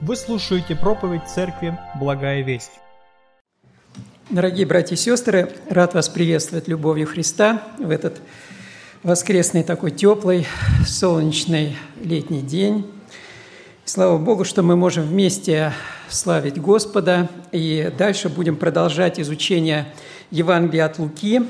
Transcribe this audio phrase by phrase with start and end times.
[0.00, 2.72] Вы слушаете проповедь Церкви «Благая весть».
[4.28, 8.20] Дорогие братья и сестры, рад вас приветствовать любовью Христа в этот
[9.04, 10.46] воскресный такой теплый,
[10.84, 12.90] солнечный летний день.
[13.84, 15.72] Слава Богу, что мы можем вместе
[16.08, 17.28] славить Господа.
[17.52, 19.86] И дальше будем продолжать изучение
[20.32, 21.42] Евангелия от Луки.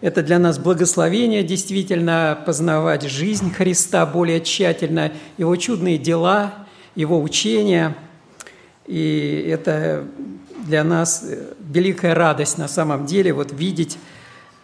[0.00, 6.66] Это для нас благословение, действительно, познавать жизнь Христа более тщательно, Его чудные дела,
[7.00, 7.96] Его учения.
[8.86, 10.04] И это
[10.66, 11.24] для нас
[11.60, 13.98] великая радость на самом деле, вот видеть,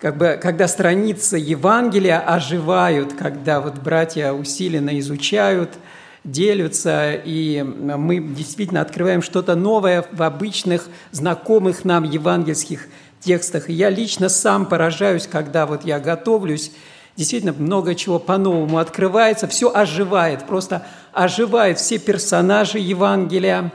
[0.01, 5.71] как бы, когда страницы Евангелия оживают, когда вот братья усиленно изучают–
[6.27, 12.89] делятся, и мы действительно открываем что-то новое в обычных, знакомых нам евангельских
[13.21, 13.71] текстах.
[13.71, 16.73] И я лично сам поражаюсь, когда вот я готовлюсь,
[17.17, 20.85] действительно много чего по-новому открывается, все оживает, просто
[21.17, 23.73] оживает все персонажи Евангелия,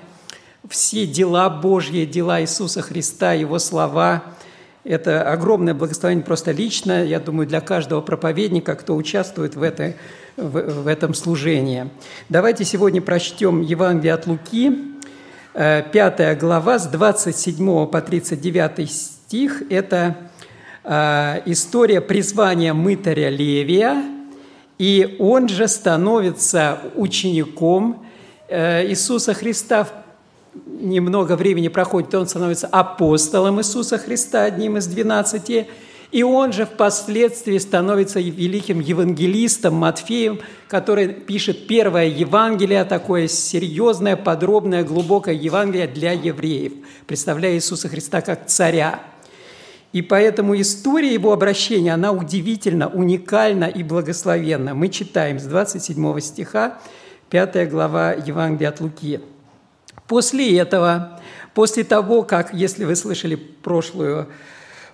[0.69, 4.23] все дела Божьи, дела Иисуса Христа, Его слова.
[4.83, 9.95] Это огромное благословение просто лично, я думаю, для каждого проповедника, кто участвует в этой
[10.37, 11.89] в, в этом служении.
[12.29, 14.77] Давайте сегодня прочтем Евангелие от Луки,
[15.53, 19.63] 5 э, глава с 27 по 39 стих.
[19.71, 20.15] Это
[20.83, 24.20] э, история призвания мытаря Левия,
[24.81, 28.03] и он же становится учеником
[28.47, 29.87] э, Иисуса Христа.
[30.65, 35.67] Немного времени проходит, он становится апостолом Иисуса Христа, одним из двенадцати,
[36.11, 44.83] и он же впоследствии становится великим евангелистом Матфеем, который пишет первое Евангелие, такое серьезное, подробное,
[44.83, 46.73] глубокое Евангелие для евреев,
[47.05, 48.99] представляя Иисуса Христа как царя.
[49.93, 54.73] И поэтому история его обращения, она удивительно, уникальна и благословенна.
[54.73, 56.79] Мы читаем с 27 стиха,
[57.29, 59.19] 5 глава Евангелия от Луки.
[60.07, 61.19] После этого,
[61.53, 64.27] после того, как, если вы слышали прошлую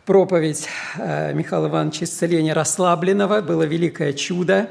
[0.06, 4.70] проповедь э, Михаила Ивановича исцеления расслабленного, было великое чудо.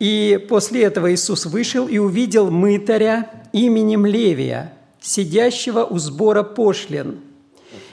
[0.00, 7.20] И после этого Иисус вышел и увидел мытаря именем Левия, сидящего у сбора пошлин,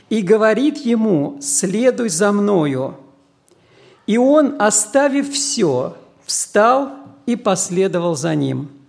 [0.10, 2.96] и говорит ему, следуй за мною.
[4.08, 6.92] И он, оставив все, встал
[7.26, 8.70] и последовал за ним–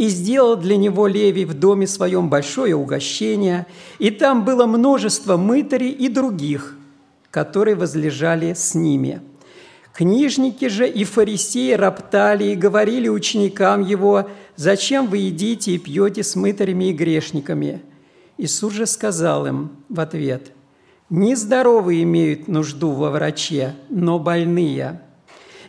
[0.00, 3.66] и сделал для него Левий в доме своем большое угощение,
[3.98, 6.74] и там было множество мытарей и других,
[7.30, 9.20] которые возлежали с ними.
[9.92, 16.34] Книжники же и фарисеи роптали и говорили ученикам его, «Зачем вы едите и пьете с
[16.34, 17.82] мытарями и грешниками?»
[18.40, 20.52] Иисус же сказал им в ответ,
[21.10, 25.02] «Нездоровые имеют нужду во враче, но больные.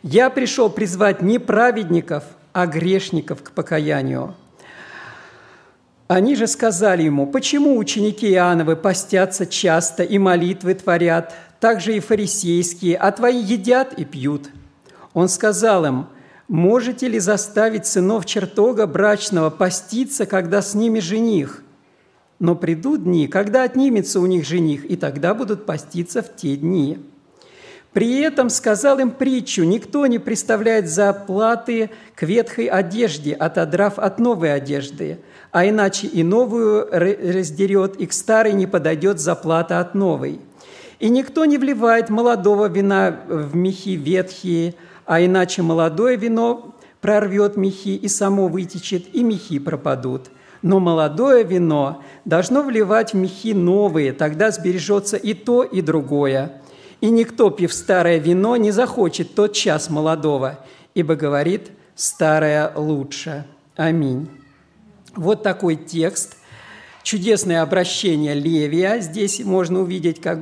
[0.04, 2.24] Я пришел призвать не праведников,
[2.54, 4.36] а грешников к покаянию.
[6.08, 12.00] Они же сказали ему, почему ученики Иоанновы постятся часто и молитвы творят, так же и
[12.00, 14.50] фарисейские, а твои едят и пьют.
[15.14, 16.08] Он сказал им,
[16.48, 21.66] можете ли заставить сынов чертога брачного поститься, когда с ними жених?
[22.42, 26.98] Но придут дни, когда отнимется у них жених, и тогда будут поститься в те дни.
[27.94, 34.56] При этом сказал им притчу, никто не представляет заплаты к ветхой одежде, отодрав от новой
[34.56, 35.20] одежды,
[35.52, 40.42] а иначе и новую раздерет, и к старой не подойдет заплата от новой.
[40.98, 44.74] И никто не вливает молодого вина в мехи ветхие,
[45.06, 50.32] а иначе молодое вино прорвет мехи и само вытечет, и мехи пропадут.
[50.62, 56.62] Но молодое вино должно вливать в мехи новые, тогда сбережется и то, и другое.
[57.02, 60.60] И никто, пив старое вино, не захочет тот час молодого,
[60.94, 63.46] ибо говорит, старое лучше.
[63.76, 64.30] Аминь.
[65.16, 66.38] Вот такой текст.
[67.04, 69.00] Чудесное обращение Левия.
[69.00, 70.40] Здесь можно увидеть как,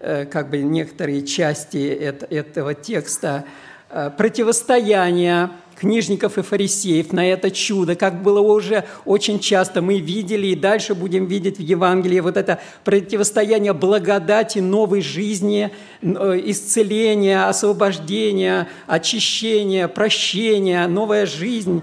[0.00, 3.44] э, как бы некоторые части этого текста.
[3.88, 10.48] Э, противостояние книжников и фарисеев на это чудо, как было уже очень часто мы видели
[10.48, 15.70] и дальше будем видеть в Евангелии вот это противостояние благодати, новой жизни,
[16.00, 21.82] э, исцеления, освобождения, очищения, прощения, новая жизнь,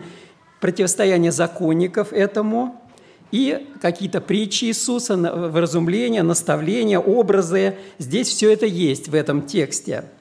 [0.59, 2.79] противостояние законников этому–
[3.31, 7.77] и какие-то притчи Иисуса, вразумления, наставления, образы.
[7.97, 10.03] Здесь все это есть в этом тексте–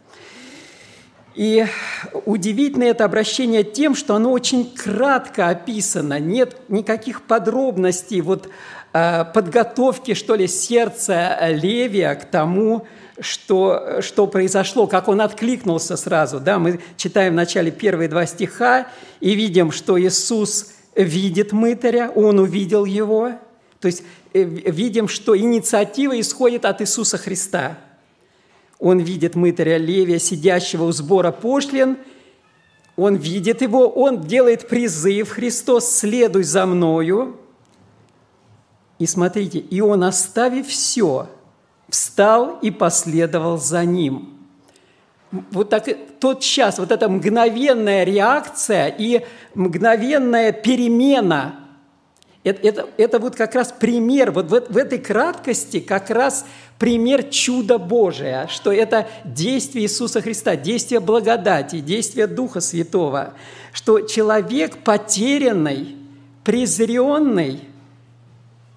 [1.35, 1.67] и
[2.27, 8.49] удивительно это обращение тем, что оно очень кратко описано, нет никаких подробностей вот,
[8.93, 12.87] э, подготовки, что ли, сердца Левия к тому,
[13.21, 16.41] что, что произошло, как он откликнулся сразу.
[16.41, 16.59] Да?
[16.59, 18.89] Мы читаем в начале первые два стиха
[19.21, 23.33] и видим, что Иисус видит мытаря, он увидел его.
[23.81, 24.03] То есть
[24.35, 27.79] э, видим, что инициатива исходит от Иисуса Христа.
[28.83, 31.97] Он видит мытаря Левия, сидящего у сбора пошлин,
[32.97, 37.41] он видит его, он делает призыв, Христос, следуй за мною.
[38.99, 41.29] И смотрите, и он, оставив все,
[41.89, 44.29] встал и последовал за ним–
[45.51, 45.89] вот так,
[46.21, 49.25] тот час, вот эта мгновенная реакция и
[49.55, 51.62] мгновенная перемена,
[52.45, 56.45] это, это, это вот как раз пример, вот в, в этой краткости как раз
[56.79, 63.35] пример чуда Божия, что это действие Иисуса Христа, действие благодати, действие Духа Святого,
[63.73, 65.97] что человек потерянный,
[66.43, 67.61] презренный,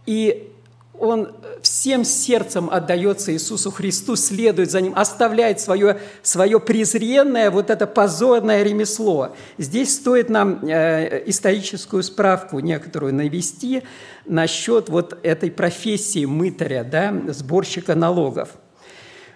[0.05, 0.51] и
[0.99, 1.31] он
[1.65, 8.61] всем сердцем отдается Иисусу Христу, следует за Ним, оставляет свое, свое презренное, вот это позорное
[8.63, 9.35] ремесло.
[9.57, 13.83] Здесь стоит нам э, историческую справку некоторую навести
[14.25, 18.49] насчет вот этой профессии мытаря, да, сборщика налогов.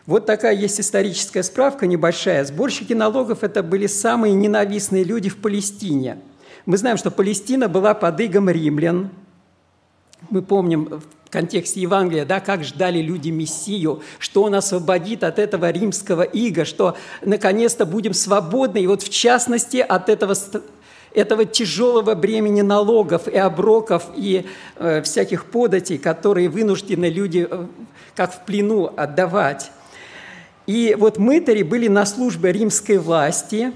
[0.06, 2.46] Вот такая есть историческая справка небольшая.
[2.46, 6.20] Сборщики налогов– это были самые ненавистные люди в Палестине.
[6.66, 9.10] Мы знаем, что Палестина была под игом римлян.
[10.30, 15.70] Мы помним в контексте Евангелия, да, как ждали люди Мессию, что Он освободит от этого
[15.70, 20.34] римского ига, что наконец-то будем свободны, и вот в частности от этого,
[21.14, 24.46] этого тяжелого бремени налогов и оброков и
[24.76, 27.66] э, всяких податей, которые вынуждены люди э,
[28.16, 29.72] как в плену отдавать.
[30.68, 33.72] И вот мытари были на службе римской власти,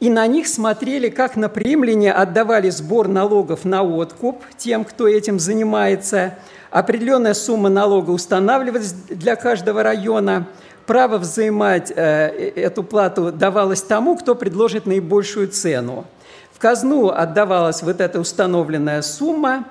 [0.00, 5.38] и на них смотрели, как на римляне отдавали сбор налогов на откуп тем, кто этим
[5.38, 6.38] занимается–
[6.74, 10.48] Определенная сумма налога устанавливалась для каждого района.
[10.86, 16.04] Право взимать э, эту плату давалось тому, кто предложит наибольшую цену.
[16.52, 19.66] В казну отдавалась вот эта установленная сумма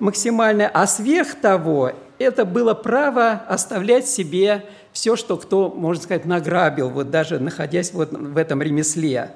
[0.00, 6.90] максимальная, а сверх того это было право оставлять себе все, что кто, можно сказать, награбил,
[6.90, 9.30] вот даже находясь вот в этом ремесле.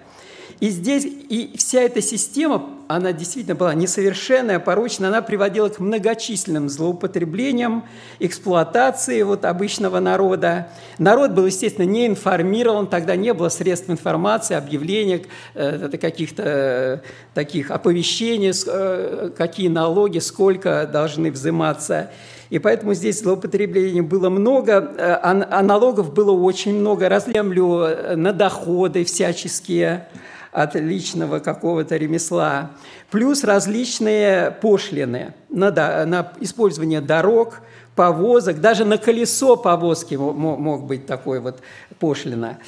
[0.61, 6.69] И здесь и вся эта система, она действительно была несовершенная, порочная, она приводила к многочисленным
[6.69, 7.85] злоупотреблениям,
[8.19, 10.69] эксплуатации вот обычного народа.
[10.99, 16.99] Народ был, естественно, не информирован, тогда не было средств информации, объявлений, э, каких-то э,
[17.35, 22.11] таких оповещений, э, какие налоги, сколько должны взиматься.
[22.51, 29.05] И поэтому здесь злоупотреблений было много, а, а налогов было очень много, разлемлю на доходы
[29.05, 30.09] всяческие–
[30.53, 32.73] от личного какого-то ремесла,
[33.11, 35.71] плюс различные пошлины на,
[36.05, 37.63] на использование дорог,
[37.95, 41.61] повозок, даже на колесо повозки мог быть такой вот
[41.99, 42.59] пошлина,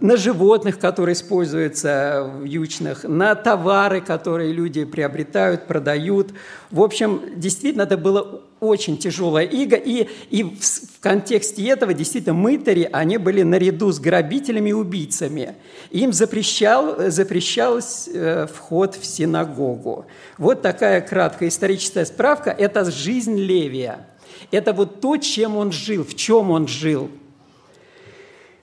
[0.00, 6.32] на животных, которые используются в ючных, на товары, которые люди приобретают, продают.
[6.70, 12.34] В общем, действительно, это было очень тяжелая иго, и, и в, в контексте этого действительно
[12.34, 15.54] мытари, они были наряду с грабителями и убийцами.
[15.90, 20.06] Им запрещал, запрещалось э, вход в синагогу.
[20.38, 24.06] Вот такая краткая историческая справка– это жизнь Левия–
[24.50, 27.10] это вот то, чем он жил, в чем он жил.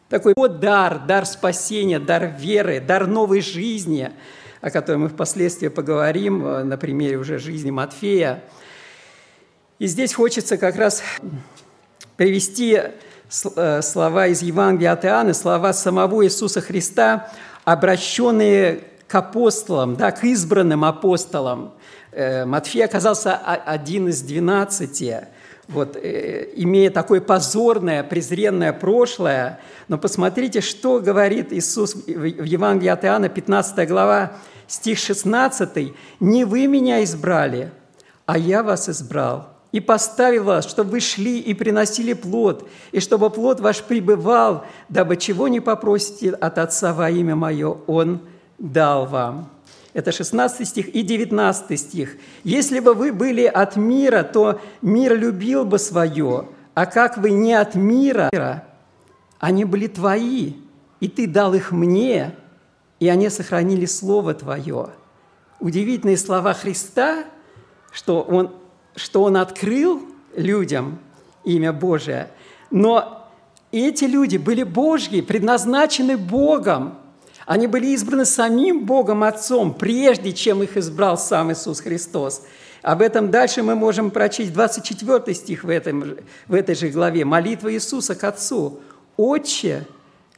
[0.10, 4.12] Такой вот дар, дар спасения, дар веры, дар новой жизни,
[4.60, 8.44] о которой мы впоследствии поговорим э, на примере уже жизни Матфея.
[9.78, 11.04] И здесь хочется как раз
[12.18, 17.32] привести э, слова из Евангелия от Иоанна, слова самого Иисуса Христа,
[17.64, 21.72] обращенные к апостолам, да, к избранным апостолам.
[22.12, 25.28] Э, Матфей оказался один из двенадцати–
[25.70, 29.60] вот, э, имея такое позорное, презренное прошлое.
[29.88, 34.34] Но посмотрите, что говорит Иисус в Евангелии от Иоанна, 15 глава,
[34.68, 35.94] стих 16.
[36.20, 37.72] «Не вы меня избрали,
[38.26, 43.30] а я вас избрал, и поставил вас, чтобы вы шли и приносили плод, и чтобы
[43.30, 48.22] плод ваш пребывал, дабы чего не попросите от Отца во имя Мое, Он
[48.58, 49.52] дал вам».
[49.94, 52.18] Это 16 стих и 19 стих.
[52.44, 57.54] «Если бы вы были от мира, то мир любил бы свое, а как вы не
[57.54, 58.64] от мира,
[59.40, 60.54] они были твои,
[61.00, 62.36] и ты дал их мне,
[63.00, 64.90] и они сохранили Слово Твое».
[65.60, 67.26] Удивительные слова Христа,
[67.92, 68.52] что Он,
[68.96, 70.02] что он открыл
[70.36, 71.00] людям
[71.44, 72.30] имя Божие,
[72.70, 73.28] но
[73.72, 77.00] эти люди были Божьи, предназначены Богом–
[77.50, 82.44] они были избраны самим Богом Отцом, прежде чем их избрал сам Иисус Христос.
[82.84, 87.26] Об этом дальше мы можем прочесть 24 стих в, этом, в этой же главе.
[87.26, 88.80] Молитва Иисуса к Отцу.
[89.18, 89.88] «Отче,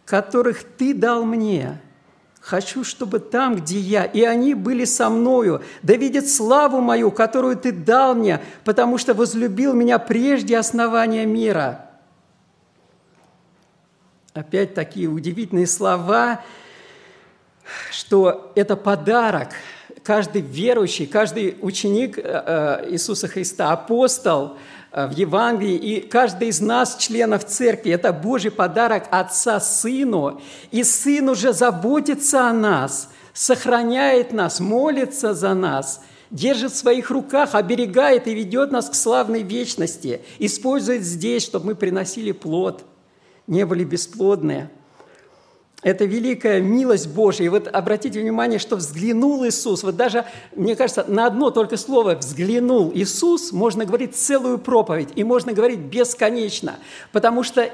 [0.05, 1.81] которых Ты дал мне,
[2.39, 7.57] Хочу, чтобы там, где я, и они были со мною, да видят славу мою, которую
[7.57, 11.89] Ты дал мне, потому что возлюбил меня прежде основания мира».
[14.33, 16.39] Опять такие удивительные слова,
[17.91, 19.49] что это подарок.
[20.03, 24.57] Каждый верующий, каждый ученик э, э, Иисуса Христа, апостол–
[24.91, 30.83] Э, в Евангелии, и каждый из нас, членов церкви, это Божий подарок Отца Сыну, и
[30.83, 38.27] Сын уже заботится о нас, сохраняет нас, молится за нас, держит в своих руках, оберегает
[38.27, 42.83] и ведет нас к славной вечности, использует здесь, чтобы мы приносили плод,
[43.47, 44.69] не были бесплодные–
[45.83, 47.45] это великая милость Божья.
[47.45, 49.83] И вот обратите внимание, что взглянул Иисус.
[49.83, 55.23] Вот даже, мне кажется, на одно только слово «взглянул Иисус» можно говорить целую проповедь, и
[55.23, 56.75] можно говорить бесконечно,
[57.11, 57.69] потому что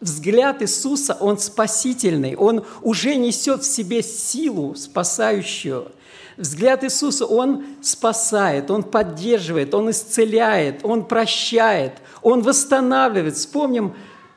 [0.00, 5.92] взгляд Иисуса, он спасительный, он уже несет в себе силу спасающую.
[6.36, 11.92] Взгляд Иисуса, он спасает, он поддерживает, он исцеляет, он прощает,
[12.22, 13.36] он восстанавливает.
[13.36, 13.94] Вспомним,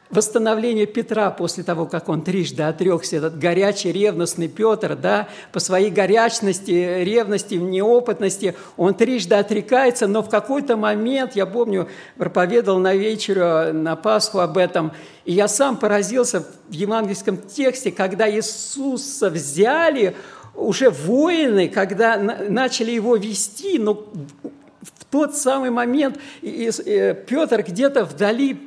[0.09, 5.89] восстановление Петра после того, как он трижды отрекся, этот горячий, ревностный Петр, да, по своей
[5.89, 13.73] горячности, ревности, неопытности, он трижды отрекается, но в какой-то момент, я помню, проповедовал на вечеру,
[13.73, 14.93] на Пасху об этом,
[15.25, 20.15] и я сам поразился в евангельском тексте, когда Иисуса взяли
[20.55, 23.93] уже воины, когда начали его вести, но
[24.81, 28.57] в тот самый момент э, Петр где-то вдали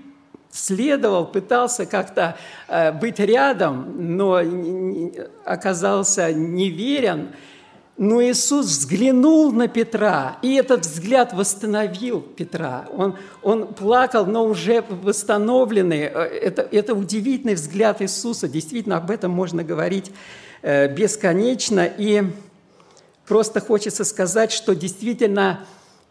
[0.52, 2.36] следовал, пытался как-то
[2.68, 4.40] э, быть рядом, но
[5.44, 7.30] оказался неверен.
[7.96, 12.86] Но Иисус взглянул на Петра, и этот взгляд восстановил Петра.
[12.92, 16.04] Он, он плакал, но уже восстановленный.
[16.04, 18.48] Э, это, это удивительный взгляд Иисуса.
[18.48, 20.10] Действительно, об этом можно говорить
[20.62, 21.84] э, бесконечно.
[21.84, 22.24] И
[23.26, 25.66] просто хочется сказать, что действительно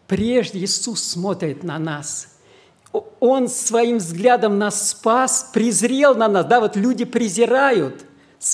[0.06, 2.28] прежде Иисус смотрит на нас–
[2.92, 6.46] он своим взглядом нас спас, презрел на нас.
[6.46, 8.04] Да, вот люди презирают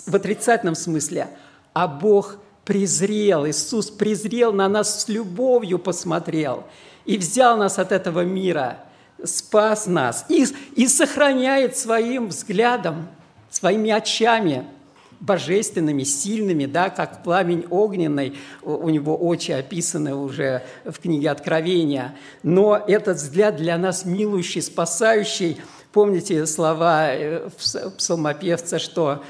[0.07, 1.29] в отрицательном смысле,
[1.73, 6.65] а Бог презрел, Иисус презрел на нас с любовью, посмотрел
[7.05, 8.79] и взял нас от этого мира,
[9.25, 13.09] спас нас и, и сохраняет своим взглядом,
[13.51, 14.67] своими очами–
[15.21, 22.17] божественными, сильными, да, как пламень огненный, у него очи описаны уже в книге Откровения.
[22.43, 25.59] Но этот взгляд для нас милующий, спасающий.
[25.93, 27.49] Помните слова э,
[27.97, 29.23] псалмопевца, что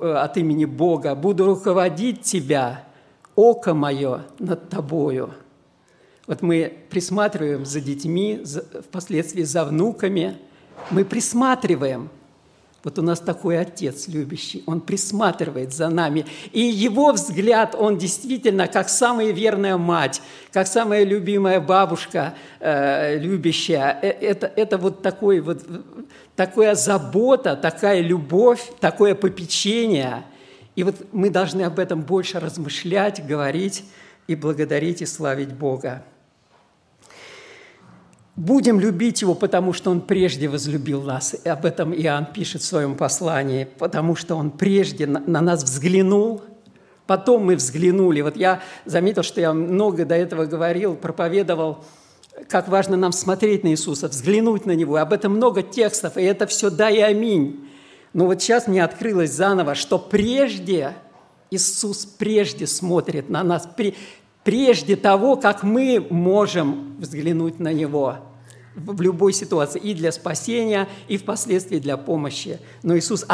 [0.00, 2.84] от имени Бога «буду руководить тебя,
[3.34, 5.34] око мое над тобою».
[6.26, 8.42] Вот мы присматриваем за детьми,
[8.88, 10.38] впоследствии за внуками,
[10.90, 12.08] мы присматриваем–
[12.82, 16.24] вот у нас такой отец любящий, он присматривает за нами.
[16.52, 23.98] И его взгляд, он действительно как самая верная мать, как самая любимая бабушка э, любящая.
[24.00, 25.62] Э, это, это вот, такой, вот
[26.36, 30.24] такая забота, такая любовь, такое попечение.
[30.74, 33.84] И вот мы должны об этом больше размышлять, говорить
[34.26, 36.02] и благодарить и славить Бога.
[38.36, 41.34] Будем любить Его, потому что Он прежде возлюбил нас.
[41.44, 46.42] И об этом Иоанн пишет в своем послании, потому что Он прежде на нас взглянул,
[47.06, 48.20] потом мы взглянули.
[48.20, 51.84] Вот я заметил, что я много до этого говорил, проповедовал,
[52.48, 54.96] как важно нам смотреть на Иисуса, взглянуть на Него.
[54.96, 57.66] Об этом много текстов, и это все «да» и «аминь».
[58.12, 60.94] Но вот сейчас мне открылось заново, что прежде
[61.50, 63.68] Иисус прежде смотрит на нас,
[64.50, 68.16] прежде того, как мы можем взглянуть на Него–
[68.74, 72.58] в любой ситуации, и для спасения, и впоследствии для помощи.
[72.82, 73.26] Но Иисус,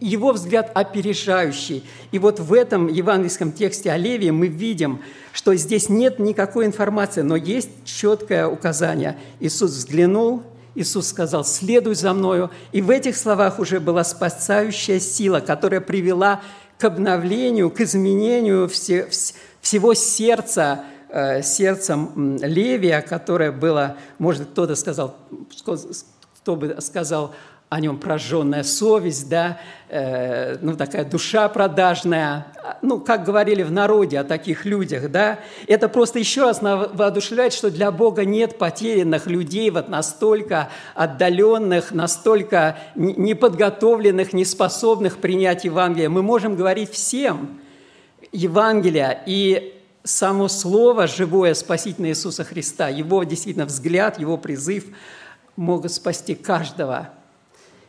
[0.00, 1.84] его взгляд опережающий.
[2.10, 7.22] И вот в этом евангельском тексте о Левии мы видим, что здесь нет никакой информации,
[7.22, 9.18] но есть четкое указание.
[9.38, 10.42] Иисус взглянул,
[10.74, 12.50] Иисус сказал, следуй за мною.
[12.72, 16.40] И в этих словах уже была спасающая сила, которая привела
[16.78, 18.68] к обновлению, к изменению
[19.66, 25.16] всего сердца Э, сердцем Левия, которое было, может, кто-то сказал,
[26.42, 27.32] кто бы сказал
[27.68, 29.58] о нем прожженная совесть, да,
[29.88, 32.48] э, ну, такая душа продажная,
[32.82, 37.70] ну, как говорили в народе о таких людях, да, это просто еще раз воодушевляет, что
[37.70, 46.08] для Бога нет потерянных людей, вот настолько отдаленных, настолько неподготовленных, неспособных принять Евангелие.
[46.08, 47.60] Мы можем говорить всем
[48.32, 54.84] Евангелие, и само Слово живое, спасительное Иисуса Христа, Его действительно взгляд, Его призыв
[55.56, 57.10] могут спасти каждого.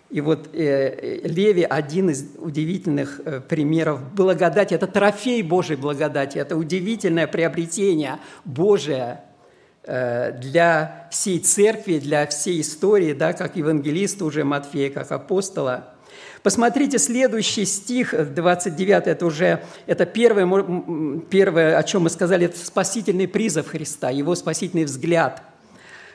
[0.09, 4.73] И вот э, Леви один из удивительных э, примеров благодати.
[4.73, 9.19] Это трофей Божьей благодати, это удивительное приобретение Божие
[9.83, 15.93] э, для всей церкви, для всей истории, да, как евангелиста уже Матфея, как апостола.
[16.47, 20.47] Посмотрите следующий стих, 29, это уже это первое,
[21.29, 25.43] первое, о чем мы сказали, это спасительный призыв Христа, его спасительный взгляд–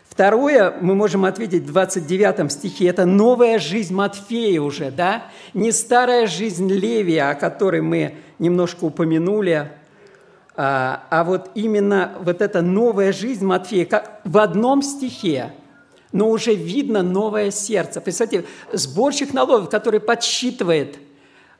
[0.09, 5.25] Второе, мы можем ответить в 29 стихе, это новая жизнь Матфея уже, да?
[5.53, 9.71] Не старая жизнь Левия, о которой мы немножко упомянули,
[10.57, 15.53] а, а вот именно вот эта новая жизнь Матфея, как в одном стихе,
[16.13, 18.01] но уже видно новое сердце.
[18.01, 20.99] Представьте, сборщик налогов, который подсчитывает,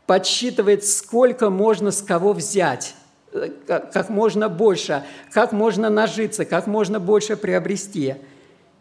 [0.07, 2.95] подсчитывает, сколько можно с кого взять,
[3.33, 8.17] э, как можно больше, как можно нажиться, как можно больше приобрести–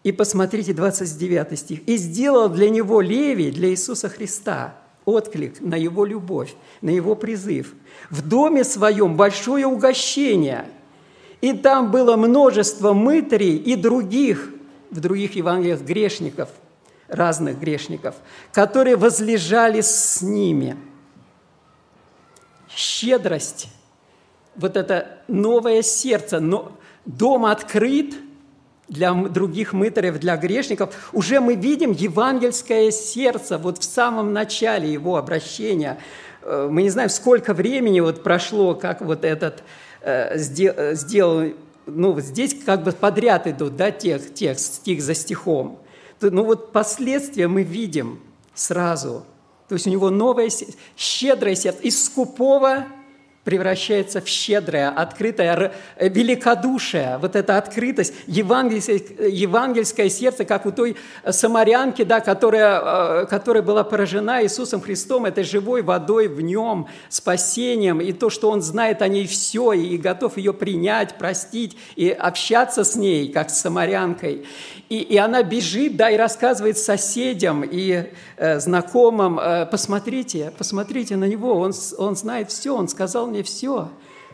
[0.04, 1.88] и посмотрите 29 стих.
[1.88, 4.76] «И сделал для него Левий, для Иисуса Христа,
[5.06, 7.74] отклик на его любовь, на его призыв.
[8.10, 10.66] В доме своем большое угощение,
[11.42, 14.52] и там было множество мытарей и других,
[14.92, 16.50] в других Евангелиях грешников,
[17.08, 18.16] разных грешников,
[18.54, 20.78] которые возлежали с ними.
[22.70, 23.68] Щедрость,
[24.56, 26.72] вот это новое сердце, но
[27.06, 28.14] дом открыт–
[28.92, 35.16] для других мытарев, для грешников, уже мы видим евангельское сердце вот в самом начале его
[35.16, 35.98] обращения.
[36.42, 39.64] Э, мы не знаем, сколько времени вот прошло, как вот этот
[40.02, 41.54] э, э, сделал,
[41.86, 45.80] ну, здесь как бы подряд идут, да, тех, текст, стих за стихом.
[46.22, 48.20] Ну, вот последствия мы видим
[48.54, 49.26] сразу.
[49.68, 50.50] То есть у него новое,
[50.98, 52.86] щедрое сердце, из скупого
[53.44, 60.96] превращается в щедрое, открытое, э, великодушие, вот эта открытость, евангельское, евангельское сердце, как у той
[61.28, 68.00] самарянки, да, которая, э, которая была поражена Иисусом Христом, этой живой водой в нем, спасением,
[68.00, 72.84] и то, что он знает о ней все, и готов ее принять, простить, и общаться
[72.84, 74.46] с ней, как с самарянкой.
[74.90, 81.26] И, и она бежит, да, и рассказывает соседям и э, знакомым, э, посмотрите, посмотрите на
[81.26, 83.90] него, он, он знает все, он сказал мне все.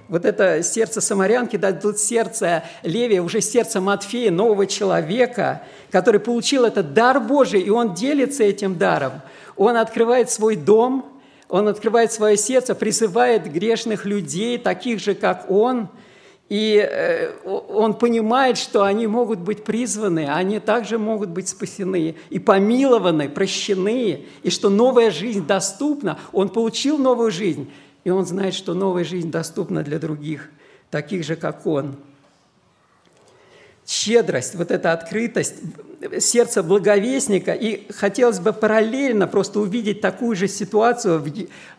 [0.09, 6.65] Вот это сердце самарянки, да, тут сердце Левия, уже сердце Матфея, нового человека, который получил
[6.65, 9.21] этот дар Божий, и он делится этим даром.
[9.57, 11.05] Он открывает свой дом,
[11.49, 15.89] он открывает свое сердце, призывает грешных людей, таких же, как он–
[16.49, 22.39] и э, он понимает, что они могут быть призваны, они также могут быть спасены и
[22.39, 26.17] помилованы, прощены, и что новая жизнь доступна.
[26.31, 27.69] Он получил новую жизнь,
[28.07, 30.49] и он знает, что новая жизнь доступна для других,
[30.91, 31.97] таких же, как он.
[33.85, 35.55] Щедрость, вот эта открытость,
[36.17, 37.51] сердце благовестника.
[37.51, 41.21] И хотелось бы параллельно просто увидеть такую же ситуацию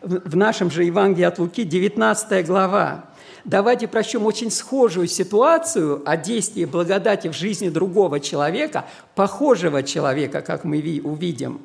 [0.03, 3.05] в нашем же Евангелии от Луки, 19 глава
[3.43, 10.63] давайте прочтем очень схожую ситуацию о действии благодати в жизни другого человека, похожего человека, как
[10.63, 11.61] мы увидим.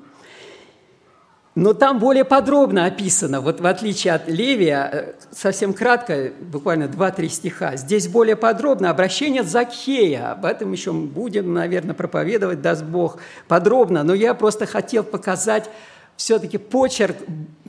[1.55, 7.29] Но там более подробно описано, вот в отличие от Левия, э, совсем кратко, буквально 2-3
[7.29, 14.03] стиха, здесь более подробно обращение Закхея, об этом еще будем, наверное, проповедовать, даст Бог, подробно,
[14.03, 15.71] но я просто хотел показать
[16.17, 17.17] все-таки почерк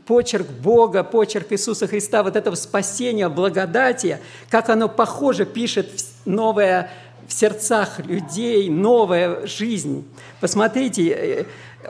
[0.08, 4.19] почерк Бога, почерк Иисуса Христа, вот этого спасения, благодати,
[4.50, 5.89] как оно похоже пишет
[6.26, 6.91] новое
[7.28, 10.08] в сердцах людей, новая жизнь.
[10.39, 11.45] Посмотрите, э,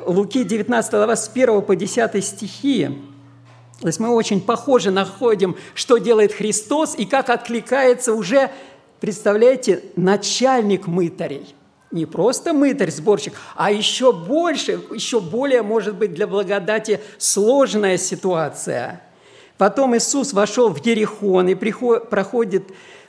[0.06, 2.90] Луки 19 глава с 1 по 10 стихи.
[3.82, 8.50] То есть мы очень похоже находим, что делает Христос и как откликается уже,
[9.00, 11.56] представляете, начальник мытарей–
[11.96, 19.02] не просто мытарь, сборщик, а еще больше, еще более, может быть, для благодати сложная ситуация.
[19.58, 22.64] Потом Иисус вошел в Ерихон и проходит,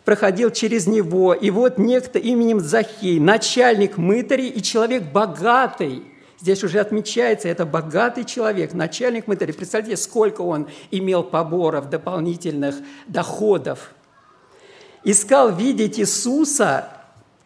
[0.04, 1.34] проходил через него.
[1.34, 6.04] И вот некто именем Захей, начальник мытарей и человек богатый.
[6.46, 9.52] Здесь уже отмечается, это богатый человек, начальник мытарей.
[9.52, 12.76] Представьте, сколько он имел поборов, дополнительных
[13.08, 13.90] доходов.
[15.02, 16.88] Искал видеть Иисуса,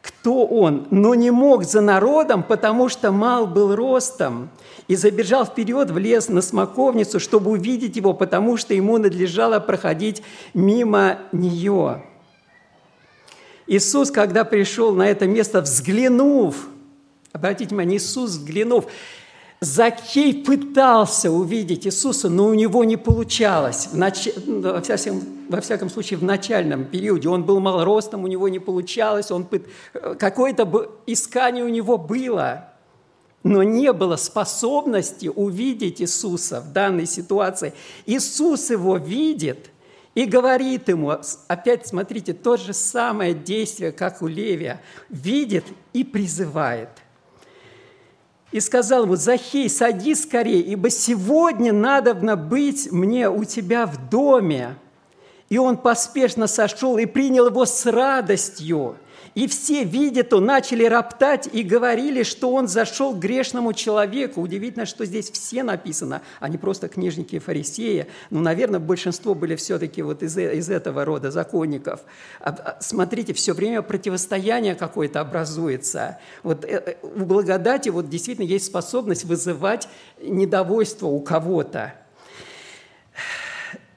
[0.03, 4.51] кто он, но не мог за народом, потому что мал был ростом,
[4.87, 10.23] и забежал вперед в лес на смоковницу, чтобы увидеть его, потому что ему надлежало проходить
[10.53, 12.05] мимо нее.
[13.67, 16.69] Иисус, когда пришел на это место, взглянув,
[17.41, 18.85] обратите внимание, Иисус взглянув,
[19.63, 23.89] Закей пытался увидеть Иисуса, но у него не получалось.
[23.93, 24.29] В нач...
[24.47, 29.31] Во, всяком, во всяком случае, в начальном периоде он был малоростом, у него не получалось,
[29.31, 29.67] он пыт...
[30.19, 32.71] какое-то искание у него было.
[33.43, 37.73] но не было способности увидеть Иисуса в данной ситуации.
[38.07, 39.71] Иисус его видит
[40.15, 41.15] и говорит ему,
[41.49, 46.91] опять смотрите, то же самое действие, как у Левия, видит и призывает.
[48.53, 54.77] И сказал ему, Захей, садись скорее, ибо сегодня надо быть мне у тебя в доме.
[55.49, 58.97] И он поспешно сошел и принял его с радостью–
[59.35, 64.41] и все, видя то, начали роптать и говорили, что он зашел к грешному человеку.
[64.41, 68.07] Удивительно, что здесь все написано, а не просто книжники и фарисеи.
[68.31, 72.01] Ну, наверное, большинство были все-таки вот из, из этого рода законников.
[72.41, 76.19] А, а, смотрите, все время противостояние какое-то образуется.
[76.43, 79.89] Вот э, э, у благодати вот действительно есть способность вызывать
[80.21, 81.95] недовольство у кого-то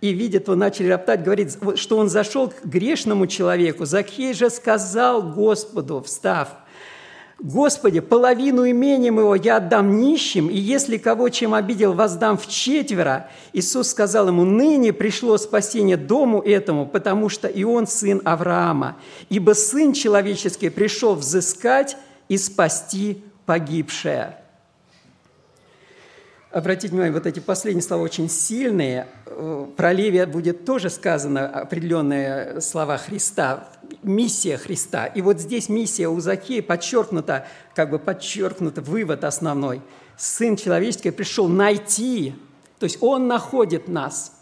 [0.04, 3.86] и видят его, начали роптать, говорит, что он зашел к грешному человеку.
[3.86, 6.50] Закхей же сказал Господу, встав,
[7.40, 13.30] «Господи, половину имением его я отдам нищим, и если кого чем обидел, воздам в четверо».
[13.54, 18.98] Иисус сказал ему, «Ныне пришло спасение дому этому, потому что и он сын Авраама,
[19.30, 21.96] ибо Сын Человеческий пришел взыскать
[22.28, 24.43] и спасти погибшее».
[26.54, 29.08] Обратите внимание, вот эти последние слова очень сильные.
[29.76, 33.70] Про Левия будет тоже сказано определенные слова Христа,
[34.04, 35.08] миссия Христа.
[35.08, 39.82] И вот здесь миссия у Закея подчеркнута, как бы подчеркнута вывод основной.
[40.16, 42.36] Сын человеческий пришел найти,
[42.78, 44.34] то есть Он находит нас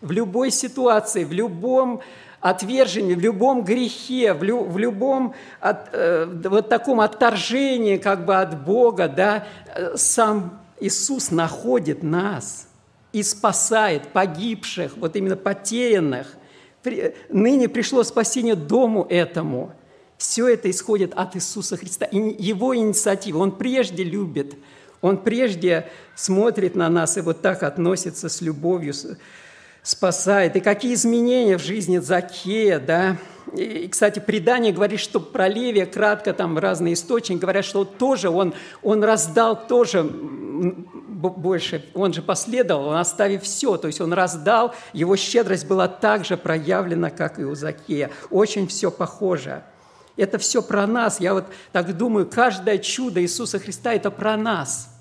[0.00, 2.00] в любой ситуации, в любом
[2.40, 8.36] отвержении, в любом грехе, в, лю, в любом от, э, вот таком отторжении как бы
[8.36, 12.68] от Бога, да, э, сам Иисус находит нас
[13.12, 16.36] и спасает погибших, вот именно потерянных.
[17.28, 19.72] Ныне пришло спасение дому этому.
[20.18, 22.06] Все это исходит от Иисуса Христа.
[22.06, 23.38] И Его инициатива.
[23.38, 24.54] Он прежде любит,
[25.00, 28.94] Он прежде смотрит на нас и вот так относится с любовью,
[29.86, 30.56] спасает.
[30.56, 33.18] И какие изменения в жизни Закея, да,
[33.54, 38.52] и, кстати, предание говорит, что про Левия, кратко там разные источники говорят, что тоже он,
[38.82, 45.14] он раздал тоже больше, он же последовал, он оставив все, то есть он раздал, его
[45.14, 48.10] щедрость была также проявлена, как и у Закея.
[48.30, 49.62] Очень все похоже.
[50.16, 51.20] Это все про нас.
[51.20, 54.90] Я вот так думаю, каждое чудо Иисуса Христа– это про нас–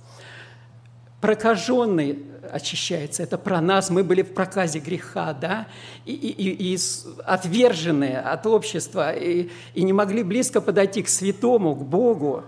[1.25, 3.23] прокаженный очищается.
[3.23, 3.89] Это про нас.
[3.89, 5.67] Мы были в проказе греха, да,
[6.05, 6.77] и, и, и
[7.25, 12.43] отверженные от общества, и, и не могли близко подойти к святому, к Богу.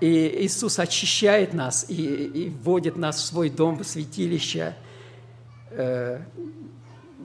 [0.00, 4.74] И Иисус очищает нас и, и вводит нас в свой дом, в святилище.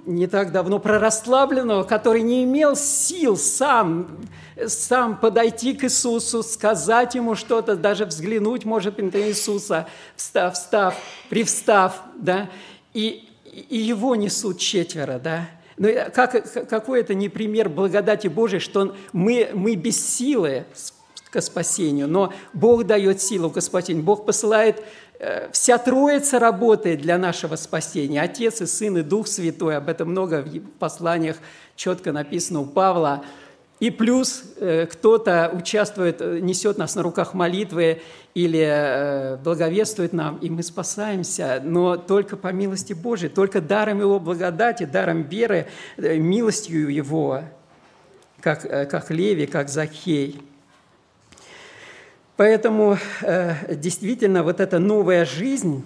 [0.07, 4.07] Не так давно про расслабленного, который не имел сил сам,
[4.65, 10.95] сам подойти к Иисусу, сказать ему что-то, даже взглянуть, может быть, на Иисуса, встав, встав,
[11.27, 12.49] привстав, да,
[12.93, 15.49] и, и его несут четверо, да.
[15.75, 20.63] Но как, какой это не пример благодати Божией, что мы, мы без силы
[21.29, 24.03] к спасению, но Бог дает силу к спасению.
[24.03, 24.81] Бог посылает
[25.51, 28.21] вся Троица работает для нашего спасения.
[28.21, 29.77] Отец и Сын и Дух Святой.
[29.77, 31.37] Об этом много в посланиях
[31.75, 33.23] четко написано у Павла.
[33.79, 38.01] И плюс э, кто-то участвует, э, несет нас на руках молитвы
[38.33, 44.83] или благовествует нам, и мы спасаемся, но только по милости Божией, только даром Его благодати,
[44.83, 47.41] даром веры, милостью Его,
[48.39, 50.39] как, как Леви, как Захей.
[52.37, 55.83] Поэтому э, действительно вот эта новая жизнь,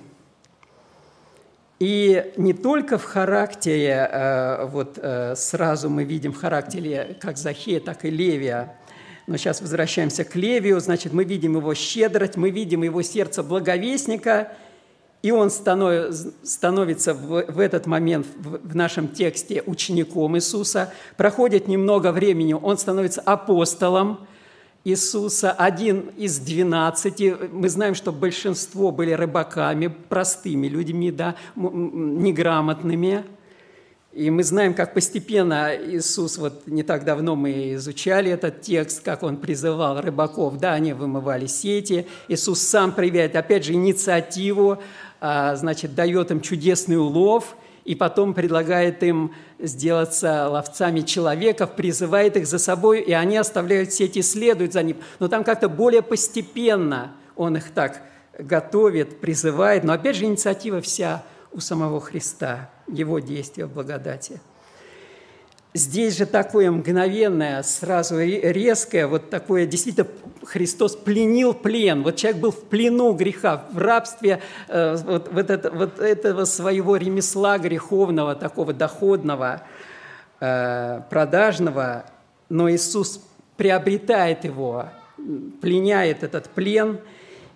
[1.79, 7.79] и не только в характере, э, вот э, сразу мы видим в характере как Захея,
[7.79, 8.75] так и Левия,
[9.27, 14.51] но сейчас возвращаемся к Левию, значит, мы видим его щедрость, мы видим его сердце благовестника,
[15.21, 20.91] и он становится в этот момент в нашем тексте учеником Иисуса.
[21.15, 24.27] Проходит немного времени, он становится апостолом,
[24.83, 27.37] Иисуса, один из двенадцати.
[27.51, 33.23] Мы знаем, что большинство были рыбаками, простыми людьми, да, неграмотными.
[34.11, 39.21] И мы знаем, как постепенно Иисус, вот не так давно мы изучали этот текст, как
[39.21, 42.07] Он призывал рыбаков, да, они вымывали сети.
[42.27, 44.81] Иисус сам проявляет, опять же, инициативу,
[45.21, 52.47] а, значит, дает им чудесный улов– и потом предлагает им сделаться ловцами человеков, призывает их
[52.47, 54.97] за собой, и они оставляют сети и следуют за ним.
[55.19, 58.01] Но там как-то более постепенно он их так
[58.37, 59.83] готовит, призывает.
[59.83, 64.39] Но опять же инициатива вся у самого Христа, его действия в благодати.
[65.73, 70.05] Здесь же такое мгновенное, сразу резкое, вот такое действительно
[70.43, 72.03] Христос пленил плен.
[72.03, 76.97] Вот человек был в плену греха, в рабстве э, вот, вот, это, вот этого своего
[76.97, 79.61] ремесла греховного, такого доходного,
[80.41, 82.05] э, продажного.
[82.49, 83.23] Но Иисус
[83.55, 84.89] приобретает его,
[85.61, 86.99] пленяет этот плен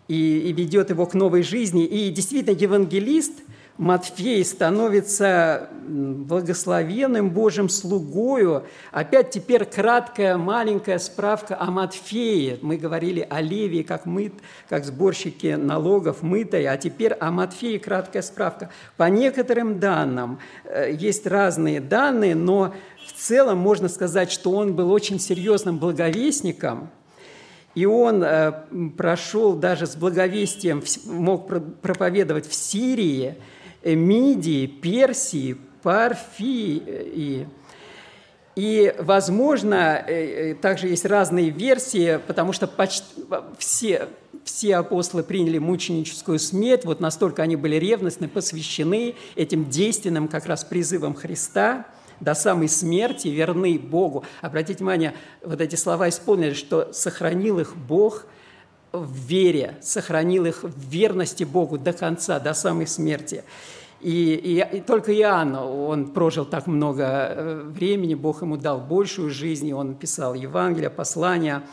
[0.07, 1.83] и, и ведет его к новой жизни.
[1.83, 3.33] И действительно, евангелист–
[3.77, 8.63] Матфей становится благословенным Божьим слугою.
[8.91, 12.57] Опять теперь краткая маленькая справка о Матфее.
[12.61, 14.33] Мы говорили о Левии как, мыт,
[14.69, 18.69] как сборщике налогов мытой, а теперь о Матфее краткая справка.
[18.95, 22.73] По некоторым данным, э, есть разные данные, но
[23.05, 26.89] в целом можно сказать, что он был очень серьезным благовестником–
[27.75, 28.53] и он э,
[28.97, 31.49] прошел даже с благовестием, мог
[31.81, 33.35] проповедовать в Сирии,
[33.93, 37.47] Мидии, Персии, Парфии.
[38.55, 43.03] И, возможно, э, э, также есть разные версии, потому что почти
[43.57, 44.07] все,
[44.45, 50.63] все апостолы приняли мученическую смерть, вот настолько они были ревностны, посвящены этим действенным как раз
[50.63, 51.85] призывам Христа
[52.21, 54.23] до самой смерти, верны Богу.
[54.41, 58.25] Обратите внимание, вот эти слова исполнили, что сохранил их Бог
[58.97, 63.43] в вере, сохранил их в верности Богу до конца, до самой смерти.
[64.01, 69.31] И, и, и только Иоанн, он прожил так много э, времени, Бог ему дал большую
[69.31, 71.63] жизнь, и он писал Евангелие, послания.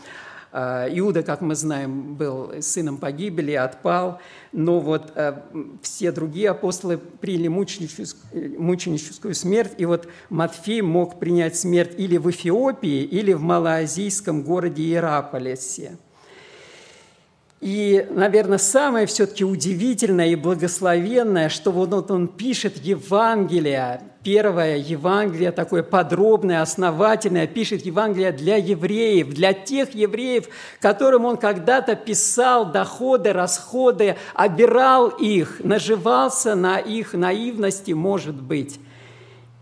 [0.55, 4.19] А, Иуда, как мы знаем, был сыном погибели, отпал,
[4.53, 5.35] но вот э,
[5.83, 12.31] все другие апостолы приняли мученическую, мученическую смерть, и вот Матфей мог принять смерть или в
[12.31, 15.97] Эфиопии, или в малоазийском городе Иераполисе–
[17.63, 25.85] и, наверное, самое все-таки удивительное и благословенное, что вот он пишет Евангелие, первое Евангелие, такое
[25.85, 30.49] подробное, основательное, пишет Евангелие для евреев, для тех евреев,
[30.81, 38.81] которым он когда-то писал доходы, расходы, обирал их, наживался на их наивности, может быть.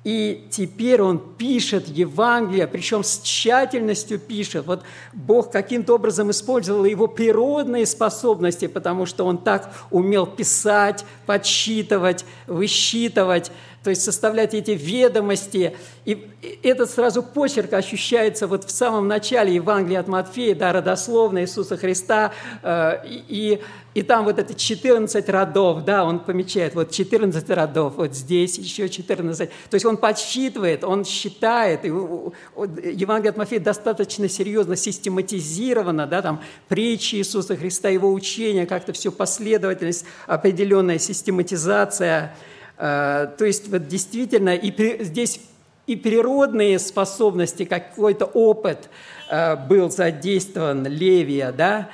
[0.03, 4.67] И теперь он пишет Евангелие, причем с тщательностью пишет.
[4.67, 4.83] Вот
[5.13, 13.53] Бог каким-то образом использовал его природные способности, потому что он так умел писать, подсчитывать, высчитывать
[13.83, 15.75] то есть составлять эти ведомости.
[16.05, 16.29] И
[16.63, 22.33] этот сразу почерк ощущается вот в самом начале Евангелия от Матфея, да, родословно Иисуса Христа,
[22.63, 23.61] э, и,
[23.95, 28.89] и там вот это 14 родов, да, он помечает, вот 14 родов, вот здесь еще
[28.89, 29.49] 14.
[29.49, 36.43] То есть он подсчитывает, он считает, и Евангелие от Матфея достаточно серьезно систематизировано, да, там
[36.69, 42.37] притчи Иисуса Христа, его учения, как-то все последовательность, определенная систематизация–
[42.81, 45.41] то есть вот действительно и здесь
[45.87, 48.89] и природные способности, какой-то опыт
[49.29, 51.89] э, был задействован Левия, да,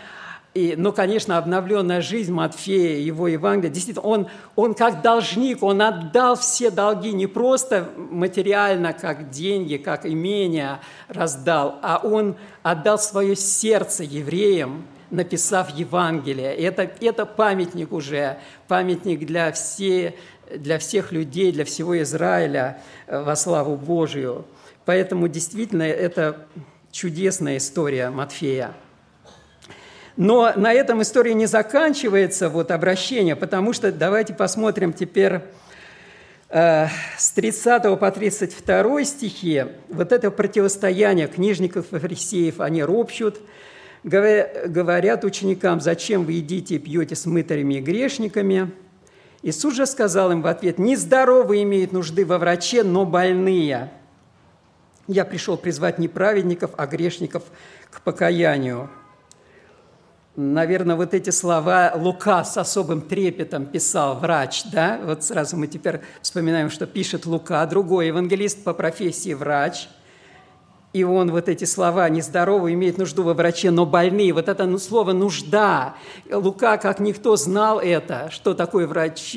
[0.53, 6.37] и, ну, конечно, обновленная жизнь Матфея, его Евангелия, действительно, он, он как должник, он отдал
[6.37, 14.05] все долги не просто материально, как деньги, как имение раздал, а он отдал свое сердце
[14.05, 16.55] евреям, написав Евангелие.
[16.55, 20.17] Это, это памятник уже, памятник для всей
[20.55, 24.45] для всех людей, для всего Израиля э, во славу Божию.
[24.85, 26.47] Поэтому действительно это
[26.93, 28.73] чудесная история Матфея.
[30.17, 35.41] Но на этом история не заканчивается, вот обращение, потому что давайте посмотрим теперь
[36.49, 36.87] э,
[37.19, 39.65] с 30 по 32 стихи.
[39.89, 43.41] Вот это противостояние книжников и фарисеев, они ропщут,
[44.05, 48.71] говорят ученикам, зачем вы едите и пьете с мытарями и грешниками–
[49.47, 53.93] Иисус же сказал им в ответ, «Нездоровые имеют нужды во враче, но больные.
[55.07, 57.45] Я пришел призвать не праведников, а грешников
[57.89, 58.91] к покаянию».
[60.35, 64.99] Наверное, вот эти слова Лука с особым трепетом писал врач, да?
[65.05, 69.89] Вот сразу мы теперь вспоминаем, что пишет Лука, другой евангелист по профессии врач–
[70.97, 74.79] и он вот эти слова «нездоровый имеет нужду во враче, но больные», вот это ну,
[74.79, 75.95] слово «нужда».
[76.33, 79.37] Лука, как никто, знал это, что такое врач,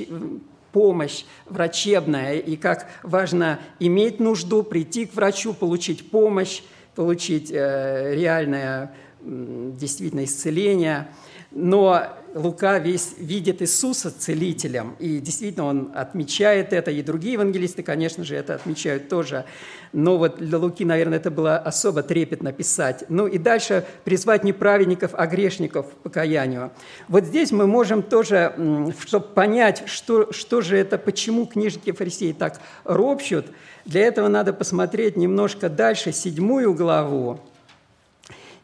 [0.72, 6.62] помощь врачебная, и как важно иметь нужду, прийти к врачу, получить помощь,
[6.96, 11.10] получить э, реальное действительно исцеление.
[11.52, 12.04] Но
[12.36, 18.36] Лука весь видит Иисуса целителем, и действительно он отмечает это, и другие евангелисты, конечно же,
[18.36, 19.46] это отмечают тоже.
[19.94, 23.04] Но вот для Луки, наверное, это было особо трепетно писать.
[23.10, 26.72] Ну и дальше призвать не праведников, а грешников к покаянию.
[27.08, 32.60] Вот здесь мы можем тоже, чтобы понять, что, что же это, почему книжники фарисеи так
[32.84, 33.48] ропщут,
[33.86, 37.40] для этого надо посмотреть немножко дальше, седьмую главу,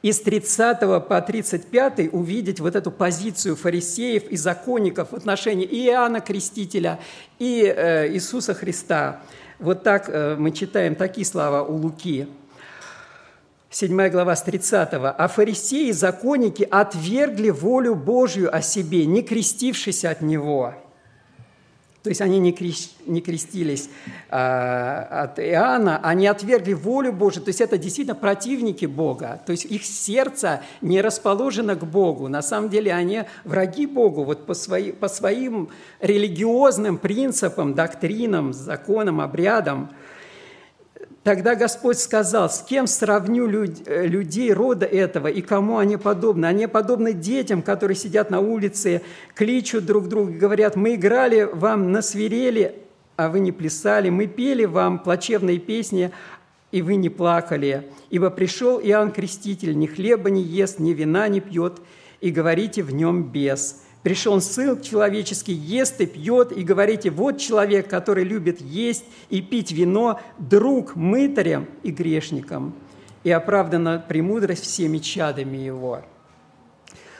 [0.05, 6.21] из 30 по 35 увидеть вот эту позицию фарисеев и законников в отношении и Иоанна
[6.21, 6.99] Крестителя,
[7.39, 9.21] и э, Иисуса Христа.
[9.57, 12.27] Вот так э, мы читаем такие слова у Луки.
[13.71, 14.89] 7 глава с 30.
[14.93, 20.75] «А фарисеи и законники отвергли волю Божью о себе, не крестившись от Него».
[22.05, 23.89] То есть они не, крестились
[24.29, 27.43] а, от Иоанна, они отвергли волю Божию.
[27.43, 29.41] То есть это действительно противники Бога.
[29.43, 32.27] То есть их сердце не расположено к Богу.
[32.27, 39.19] На самом деле они враги Богу вот по, свои, по своим религиозным принципам, доктринам, законам,
[39.19, 39.89] обрядам–
[41.25, 46.45] Тогда Господь сказал, с кем сравню э, людей рода этого и кому они подобны?
[46.45, 49.01] Они подобны детям, которые сидят на улице,
[49.33, 52.75] кличут друг друга, говорят, мы играли вам на свирели,
[53.15, 56.11] а вы не плясали, мы пели вам плачевные песни,
[56.71, 57.89] и вы не плакали.
[58.11, 61.81] Ибо пришел Иоанн Креститель, ни хлеба не ест, ни вина не пьет,
[62.21, 63.84] и говорите в нем без.
[64.05, 69.71] Пришел Сын Человеческий, ест и пьет, и говорите, вот человек, который любит есть и пить
[69.71, 72.75] вино, друг мытарям и грешникам,
[73.23, 76.03] и оправдана премудрость всеми чадами его».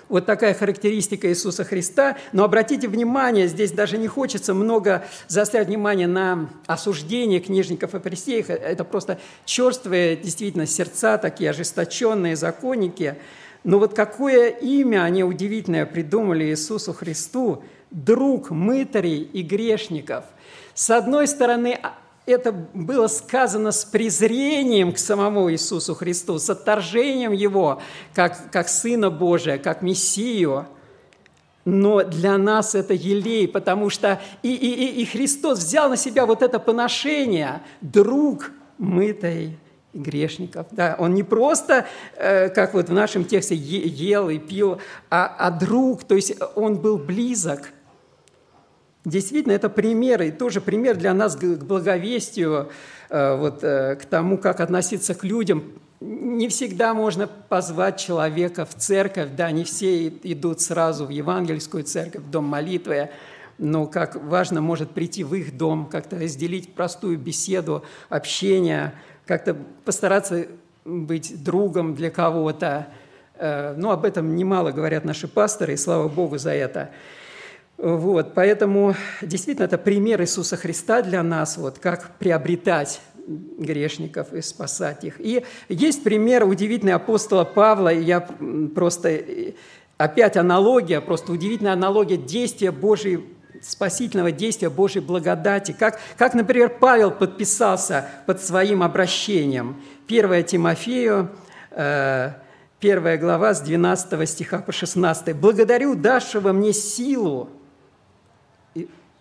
[0.10, 2.18] Вот такая характеристика Иисуса Христа.
[2.32, 8.52] Но обратите внимание, здесь даже не хочется много заострять внимание на осуждение книжников и фарисеев.
[8.52, 13.16] Это просто черствые действительно сердца, такие ожесточенные законники–
[13.66, 20.24] но вот какое имя они удивительное придумали Иисусу Христу, друг мытарей и грешников.
[20.76, 21.96] С одной стороны, а,
[22.28, 27.82] это было сказано с презрением к самому Иисусу Христу, с отторжением Его,
[28.14, 30.68] как, как Сына Божия, как Мессию.
[31.66, 36.44] Но для нас это елей, потому что и, и, и Христос взял на себя вот
[36.44, 39.58] это поношение, друг мытой
[39.96, 40.68] грешников.
[40.72, 41.86] Да, он не просто,
[42.18, 44.80] э, как вот в нашем тексте, ел и пил,
[45.10, 47.72] а, а друг, то есть он был близок.
[49.06, 52.70] Действительно, это пример, и тоже пример для нас к благовестию,
[53.10, 55.64] э, вот, э, к тому, как относиться к людям.
[56.02, 62.24] Не всегда можно позвать человека в церковь, да, не все идут сразу в евангельскую церковь,
[62.24, 63.10] в дом молитвы,
[63.58, 68.94] но как важно может прийти в их дом, как-то разделить простую беседу, общение–
[69.26, 70.48] как-то постараться
[70.86, 72.88] быть другом для кого-то.
[73.38, 76.92] Э, ну, об этом немало говорят наши пасторы, и слава Богу за это.
[77.78, 85.04] Вот, поэтому действительно это пример Иисуса Христа для нас, вот, как приобретать грешников и спасать
[85.04, 85.20] их.
[85.20, 88.22] И есть пример удивительный апостола Павла, и я
[88.74, 89.20] просто,
[89.98, 93.26] опять аналогия, просто удивительная аналогия действия Божьей
[93.68, 95.76] спасительного действия Божьей благодати.
[95.78, 99.82] Как, как, например, Павел подписался под своим обращением.
[100.08, 101.32] 1 Тимофею,
[101.72, 105.36] 1 э, глава с 12 стиха по 16.
[105.36, 107.50] «Благодарю давшего мне силу,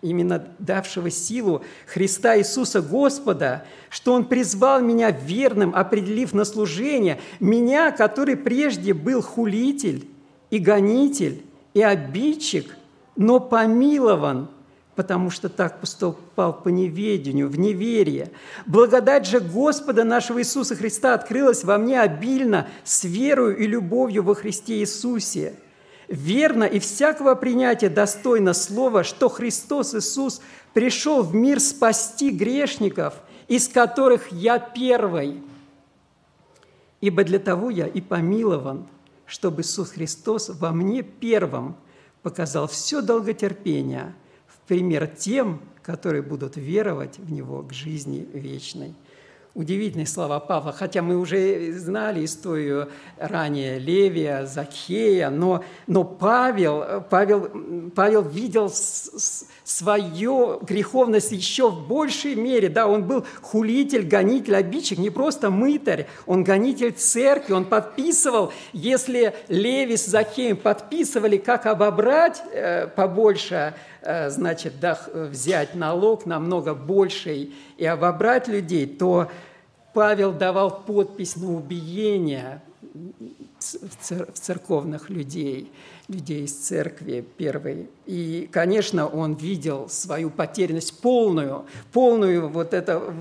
[0.02, 7.90] именно давшего силу Христа Иисуса Господа, что Он призвал меня верным, определив на служение, меня,
[7.92, 10.06] который прежде был хулитель
[10.50, 12.76] и гонитель и обидчик–
[13.16, 14.48] но помилован,
[14.94, 18.30] потому что так поступал по неведению, в неверие.
[18.66, 24.34] Благодать же Господа нашего Иисуса Христа открылась во мне обильно с верою и любовью во
[24.34, 25.54] Христе Иисусе.
[26.08, 30.42] Верно и всякого принятия достойно слова, что Христос Иисус
[30.74, 33.14] пришел в мир спасти грешников,
[33.48, 35.42] из которых я первый.
[37.00, 38.86] Ибо для того я и помилован,
[39.26, 41.76] чтобы Иисус Христос во мне первым–
[42.24, 44.14] показал все долготерпение
[44.46, 48.94] в пример тем, которые будут веровать в Него к жизни вечной.
[49.54, 52.88] Удивительные слова Павла, хотя мы уже знали историю
[53.18, 62.68] ранее Левия, Закхея, но, но Павел, Павел, Павел видел свою греховность еще в большей мере.
[62.68, 69.36] Да, он был хулитель, гонитель, обидчик, не просто мытарь, он гонитель церкви, он подписывал, если
[69.46, 73.72] Леви с Закхеем подписывали, как обобрать э, побольше
[74.06, 79.30] Э, значит, да, взять налог намного больший и обобрать людей, то
[79.94, 82.60] Павел давал подпись на убиение
[83.60, 85.70] в церковных людей,
[86.08, 87.88] людей из церкви первой.
[88.04, 93.14] И, конечно, он видел свою потерянность полную, полную вот эту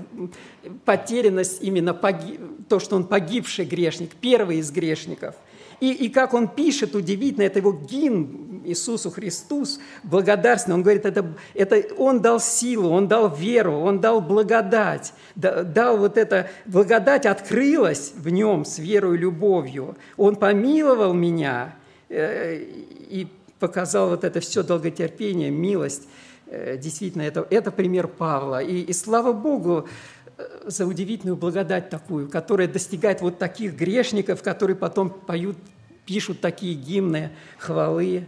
[0.84, 5.36] потерянность именно погиб, то, что он погибший грешник, первый из грешников–
[5.80, 9.64] И, и как он пишет, удивительно, это его гимн Иисусу Христу,
[10.02, 10.76] благодарственный.
[10.76, 15.12] Он говорит, это, это он дал силу, он дал веру, он дал благодать.
[15.34, 19.96] Дал вот это, благодать открылась в нем с верой и любовью.
[20.16, 21.76] Он помиловал меня
[22.08, 22.56] э,
[23.10, 26.08] и показал вот это все долготерпение, милость.
[26.46, 28.62] Э, действительно, это, это пример Павла.
[28.62, 29.88] И, и слава Богу,
[30.66, 35.56] за удивительную благодать такую, которая достигает вот таких грешников, которые потом поют,
[36.06, 38.26] пишут такие гимны, хвалы.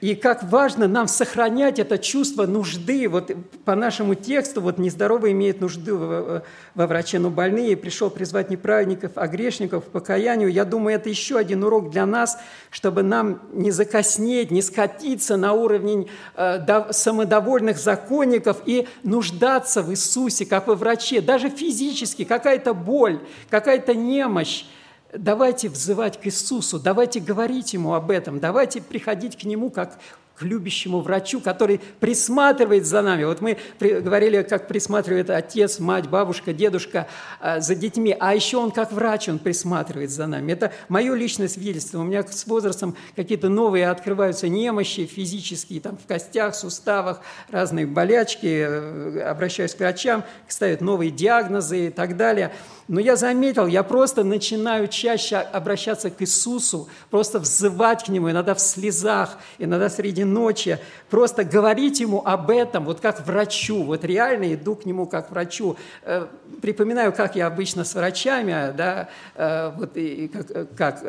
[0.00, 3.08] И как важно нам сохранять это чувство нужды.
[3.08, 3.30] Вот
[3.64, 9.12] по нашему тексту, вот нездоровый имеет нужду во, враче, но больные пришел призвать не праведников,
[9.16, 10.50] а грешников к покаянию.
[10.50, 12.38] Я думаю, это еще один урок для нас,
[12.70, 20.46] чтобы нам не закоснеть, не скатиться на уровень э, самодовольных законников и нуждаться в Иисусе,
[20.46, 24.64] как во враче, даже физически, какая-то боль, какая-то немощь
[25.12, 29.98] Давайте взывать к Иисусу, давайте говорить Ему об этом, давайте приходить к Нему как
[30.38, 33.24] к любящему врачу, который присматривает за нами.
[33.24, 37.08] Вот мы говорили, как присматривает отец, мать, бабушка, дедушка
[37.40, 40.52] а, за детьми, а еще он как врач, он присматривает за нами.
[40.52, 41.98] Это мое личное свидетельство.
[41.98, 47.20] У меня с возрастом какие-то новые открываются немощи физические, там в костях, суставах,
[47.50, 48.46] разные болячки.
[48.46, 52.52] Э, обращаюсь к врачам, ставят новые диагнозы и так далее–
[52.88, 58.54] но я заметил, я просто начинаю чаще обращаться к Иисусу, просто взывать к Нему, иногда
[58.54, 60.78] в слезах, иногда среди ночи,
[61.10, 65.76] просто говорить Ему об этом, вот как врачу, вот реально иду к Нему как врачу.
[66.02, 66.26] Э,
[66.62, 71.04] припоминаю, как я обычно с врачами, да, э, вот и как, как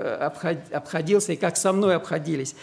[0.72, 2.56] обходился, и как со мной обходились.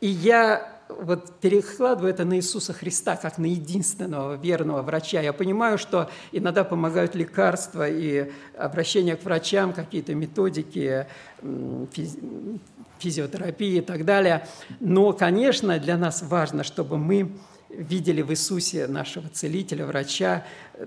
[0.00, 5.20] И я вот перекладываю это на Иисуса Христа, как на единственного верного врача.
[5.20, 11.06] Я понимаю, что иногда помогают лекарства и обращение к врачам, какие-то методики,
[13.02, 14.46] физиотерапии и так далее.
[14.80, 17.32] Но, конечно, для нас важно, чтобы мы
[17.68, 20.44] видели в Иисусе нашего целителя, врача,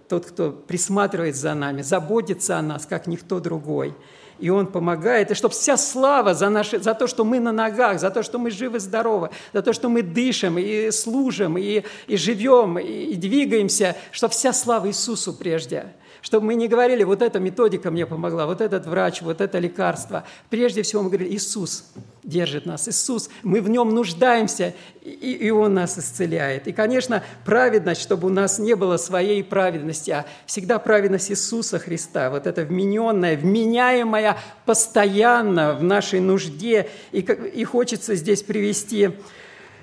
[0.08, 3.96] тот, кто присматривает за нами, заботится о нас, как никто другой–
[4.40, 8.00] и Он помогает, и чтобы вся слава за, наши, за то, что мы на ногах,
[8.00, 12.78] за то, что мы живы-здоровы, за то, что мы дышим и служим, и, и живем,
[12.78, 15.94] и, и двигаемся, чтобы вся слава Иисусу прежде–
[16.26, 20.24] чтобы мы не говорили, вот эта методика мне помогла, вот этот врач, вот это лекарство.
[20.50, 21.86] Прежде всего мы говорили, Иисус
[22.24, 24.74] держит нас, Иисус, мы в нем нуждаемся,
[25.04, 26.68] и, и Он нас исцеляет.
[26.68, 32.32] И, конечно, праведность, чтобы у нас не было своей праведности, а всегда праведность Иисуса Христа,
[32.32, 36.90] вот это вмененная, вменяемая постоянно в нашей нужде.
[37.12, 39.12] И, и хочется здесь привести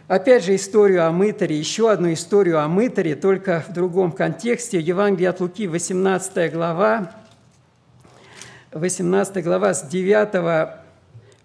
[0.08, 4.80] Опять же историю о мытаре, еще одну историю о мытаре, только в другом контексте.
[4.80, 7.14] Евангелие от Луки, 18 глава,
[8.72, 10.82] 18 глава с 9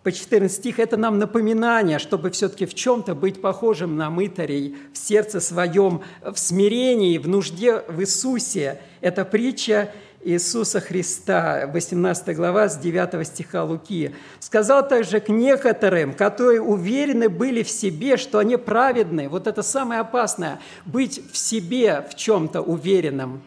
[0.07, 4.97] по 14 стих– это нам напоминание, чтобы все-таки в чем-то быть похожим на мытарей в
[4.97, 8.79] сердце своем, в смирении, в нужде в Иисусе.
[9.01, 9.91] Это притча
[10.23, 14.13] Иисуса Христа, 18 глава, с 9 стиха Луки.
[14.39, 19.29] «Сказал также к некоторым, которые уверены были в себе, что они праведны».
[19.29, 23.41] Вот это самое опасное– быть в себе в чем-то уверенным.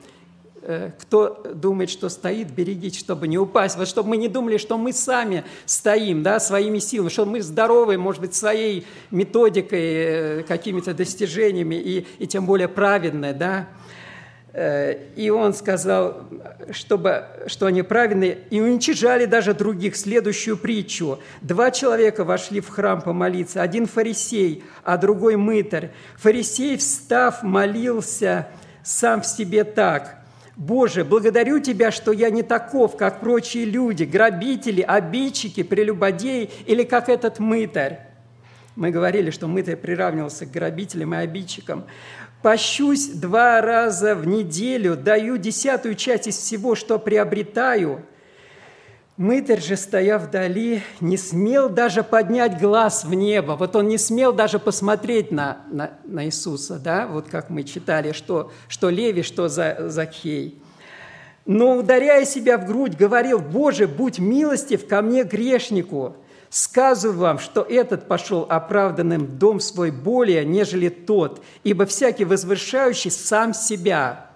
[0.62, 3.76] Э, кто думает, что стоит, берегите, чтобы не упасть.
[3.76, 7.98] Вот чтобы мы не думали, что мы сами стоим, да, своими силами, что мы здоровы,
[7.98, 13.68] может быть, своей методикой, э, какими-то достижениями и, и тем более праведны, да.
[14.52, 16.26] Э, и он сказал,
[16.72, 19.96] чтобы, что они праведные, и уничижали даже других.
[19.96, 21.20] Следующую притчу.
[21.40, 25.90] Два человека вошли в храм помолиться, один фарисей, а другой мытарь.
[26.16, 28.48] Фарисей, встав, молился
[28.82, 30.16] сам в себе так.
[30.56, 37.08] «Боже, благодарю Тебя, что я не таков, как прочие люди, грабители, обидчики, прелюбодеи или как
[37.08, 38.00] этот мытарь».
[38.76, 41.86] Мы говорили, что мытарь приравнивался к грабителям и обидчикам.
[42.42, 48.02] Пощусь два раза в неделю, даю десятую часть из всего, что приобретаю.
[49.18, 53.52] Мытарь же, стоя вдали, не смел даже поднять глаз в небо.
[53.52, 58.12] Вот он не смел даже посмотреть на, на, на Иисуса, да, вот как мы читали,
[58.12, 60.62] что, что Леви, что за, Закхей.
[61.44, 66.16] Но, ударяя себя в грудь, говорил, «Боже, будь милостив ко мне, грешнику!»
[66.50, 73.54] Сказываю вам, что этот пошел оправданным дом свой более, нежели тот, ибо всякий возвышающий сам
[73.54, 74.30] себя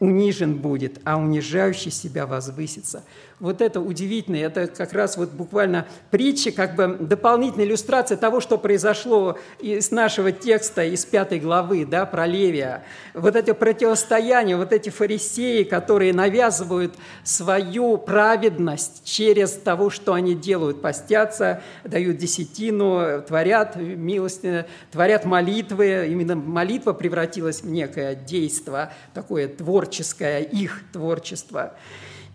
[0.00, 3.04] унижен будет, а унижающий себя возвысится.
[3.40, 8.58] Вот это удивительно, это как раз вот буквально притча, как бы дополнительная иллюстрация того, что
[8.58, 12.84] произошло из нашего текста, из пятой главы, да, про Левия.
[13.14, 20.82] Вот это противостояние, вот эти фарисеи, которые навязывают свою праведность через того, что они делают,
[20.82, 26.08] постятся, дают десятину, творят милостино, творят молитвы.
[26.10, 31.72] Именно молитва превратилась в некое действие, такое творческое, их творчество.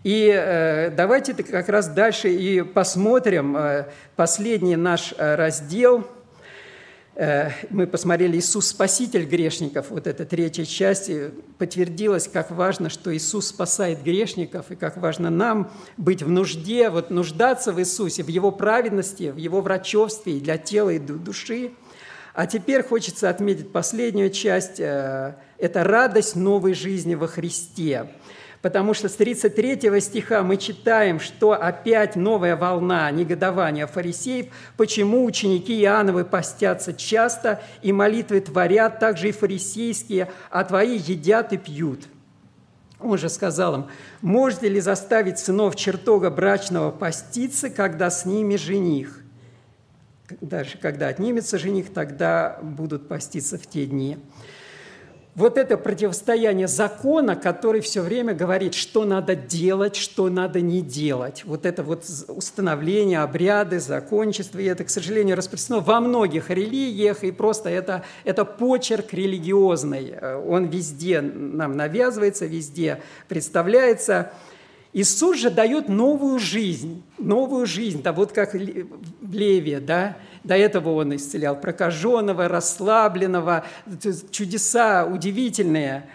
[0.06, 6.06] И э, давайте как раз дальше и посмотрим э, последний наш э, раздел.
[7.16, 9.86] Э, мы посмотрели «Иисус– спаситель грешников».
[9.90, 11.10] Вот эта третья часть
[11.58, 17.10] подтвердилась, как важно, что Иисус спасает грешников, и как важно нам быть в нужде, вот
[17.10, 21.72] нуждаться в Иисусе, в Его праведности, в Его врачевстве и для тела, и души.
[22.32, 28.06] А теперь хочется отметить последнюю часть э,– это радость новой жизни во Христе–
[28.66, 34.46] потому что с 33 стиха мы читаем, что опять новая волна негодования фарисеев,
[34.76, 41.58] почему ученики Иоанновы постятся часто и молитвы творят, также и фарисейские, а твои едят и
[41.58, 42.08] пьют.
[42.98, 43.86] Он же сказал им,
[44.20, 49.20] можете ли заставить сынов чертога брачного поститься, когда с ними жених?
[50.40, 54.18] Дальше, когда отнимется жених, тогда будут поститься в те дни
[55.36, 61.42] вот это противостояние закона, который все время говорит, что надо делать, что надо не делать.
[61.44, 67.32] Вот это вот установление, обряды, закончество, и это, к сожалению, распространено во многих религиях, и
[67.32, 70.14] просто это, это почерк религиозный.
[70.46, 74.32] Он везде нам навязывается, везде представляется.
[74.96, 80.94] Иисус же дает новую жизнь, новую жизнь, да вот как в Леве, да, до этого
[80.94, 83.66] он исцелял прокаженного, расслабленного,
[84.30, 86.08] чудеса удивительные.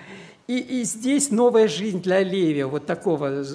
[0.47, 3.45] И, и здесь новая жизнь для Левия, вот такого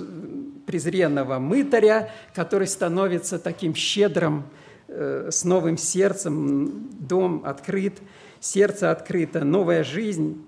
[0.65, 4.45] презренного мытаря, который становится таким щедрым,
[4.87, 7.95] э, с новым сердцем, дом открыт,
[8.39, 10.46] сердце открыто, новая жизнь.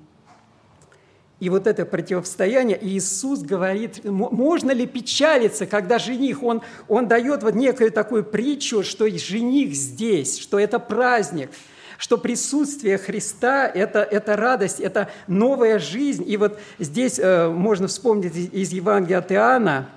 [1.41, 7.45] И вот это противостояние, и Иисус говорит, можно ли печалиться, когда жених, он, он дает
[7.45, 11.51] вот некую такую притчу, что жених здесь, что это праздник,
[11.97, 16.25] что присутствие Христа это,– это радость, это новая жизнь.
[16.29, 19.89] И вот здесь э, можно вспомнить из Евангелия от Иоанна,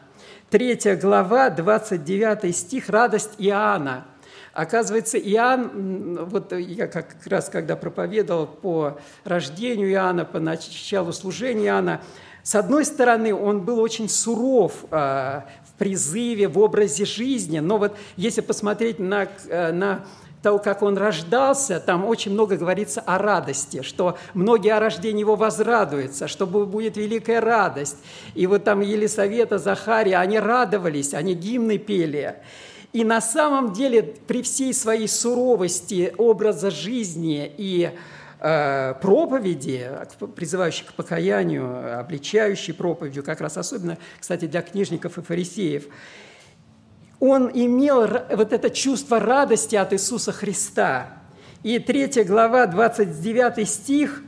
[0.51, 4.05] 3 глава, 29 стих, радость Иоанна–
[4.53, 12.01] Оказывается, Иоанн, вот я как раз когда проповедовал по рождению Иоанна, по началу служения Иоанна,
[12.43, 17.95] с одной стороны, он был очень суров а, в призыве, в образе жизни, но вот
[18.17, 20.05] если посмотреть на, э, на
[20.41, 25.35] того, как он рождался, там очень много говорится о радости, что многие о рождении его
[25.35, 27.97] возрадуются, что будет великая радость.
[28.33, 32.35] И вот там Елисавета, Захария, они радовались, они гимны пели.
[32.93, 37.91] И на самом деле при всей своей суровости образа жизни и
[38.39, 39.89] э, проповеди,
[40.35, 45.85] призывающей к покаянию, обличающей проповедью, как раз особенно, кстати, для книжников и фарисеев,
[47.21, 51.17] он имел вот это чувство радости от Иисуса Христа.
[51.63, 54.21] И 3 глава, 29 стих,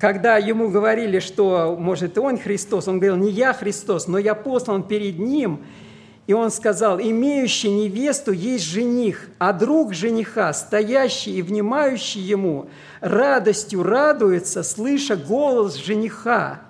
[0.00, 4.82] когда ему говорили, что, может, он Христос, он говорил, не я Христос, но я послан
[4.82, 5.64] перед Ним–
[6.26, 12.68] и он сказал, имеющий невесту есть жених, а друг жениха, стоящий и внимающий ему,
[13.00, 16.60] радостью радуется, слыша голос жениха.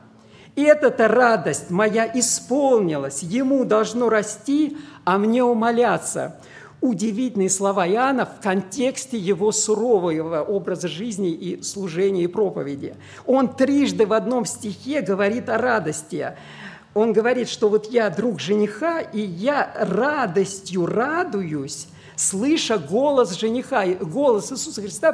[0.57, 6.36] И эта-то радость моя исполнилась, ему должно расти, а мне умоляться.
[6.80, 12.96] Удивительные слова Иоанна в контексте его сурового образа жизни и служения и проповеди.
[13.24, 16.32] Он трижды в одном стихе говорит о радости–
[16.95, 23.86] он говорит, что вот я друг жениха, и я радостью радуюсь, слыша голос жениха.
[23.86, 25.12] Голос Иисуса Христа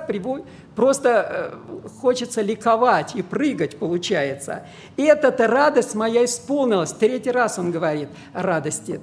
[0.75, 4.67] просто э, хочется ликовать и прыгать, получается.
[4.97, 6.93] И эта радость моя исполнилась.
[6.93, 9.01] Третий раз он говорит радости.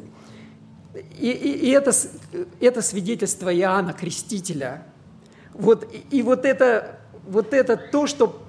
[1.17, 1.91] И, и, и это,
[2.59, 4.83] это свидетельство Иоанна Крестителя.
[5.53, 8.41] Вот, и, и вот, это, вот это то, что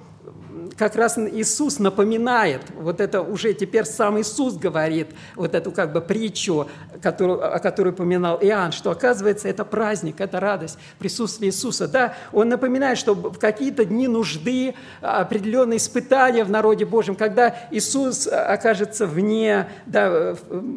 [0.77, 6.01] как раз Иисус напоминает, вот это уже теперь сам Иисус говорит, вот эту как бы
[6.01, 6.67] притчу,
[7.01, 11.87] которую, о которой упоминал Иоанн, что оказывается это праздник, это радость, присутствие Иисуса.
[11.87, 18.27] Да, он напоминает, что в какие-то дни нужды, определенные испытания в народе Божьем, когда Иисус
[18.27, 20.35] окажется вне, да,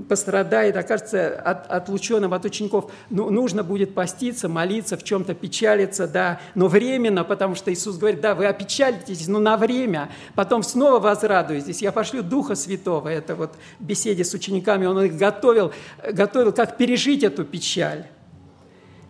[0.09, 6.41] пострадает, окажется от, отлученным от учеников, ну, нужно будет поститься, молиться, в чем-то печалиться, да,
[6.55, 10.99] но временно, потому что Иисус говорит, да, вы опечалитесь, но на время, время, потом снова
[10.99, 11.83] возрадуетесь.
[11.83, 13.09] Я пошлю Духа Святого.
[13.09, 15.73] Это вот в беседе с учениками он их готовил,
[16.13, 18.07] готовил, как пережить эту печаль.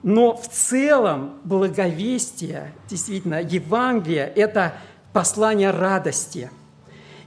[0.02, 4.72] Но в целом благовестие, действительно, Евангелие– это
[5.12, 6.50] послание радости.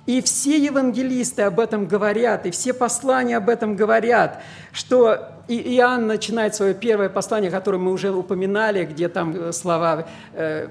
[0.07, 4.41] И все евангелисты об этом говорят, и все послания об этом говорят,
[4.73, 10.05] что и Иоанн начинает свое первое послание, которое мы уже упоминали, где там э, слова
[10.33, 10.67] э,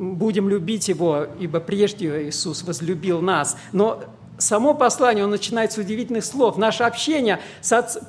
[0.00, 3.56] «будем любить Его, ибо прежде Иисус возлюбил нас».
[3.72, 4.02] Но
[4.40, 6.56] само послание, он начинает с удивительных слов.
[6.56, 7.40] Наше общение,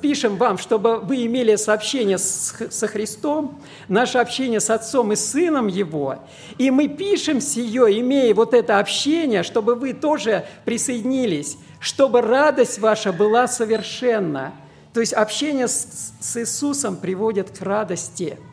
[0.00, 6.16] пишем вам, чтобы вы имели сообщение со Христом, наше общение с Отцом и Сыном Его.
[6.58, 13.12] И мы пишем сие, имея вот это общение, чтобы вы тоже присоединились, чтобы радость ваша
[13.12, 14.52] была совершенна.
[14.92, 18.38] То есть общение с Иисусом приводит к радости–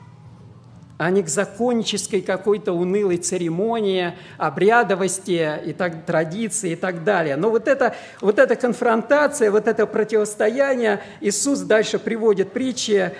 [1.00, 7.38] а не к законнической какой-то унылой церемонии, обрядовости и так, традиции и так далее.
[7.38, 13.14] Но вот, это, вот эта конфронтация, вот это противостояние Иисус дальше приводит притчи,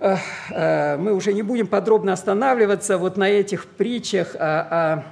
[0.00, 5.04] э, мы уже не будем подробно останавливаться вот на этих притчах о, о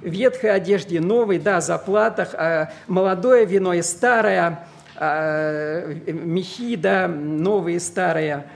[0.00, 2.34] ветхой одежде, новой, да, заплатах,
[2.86, 4.66] молодое вино и старое,
[6.06, 8.46] мехи, да, новые и старые–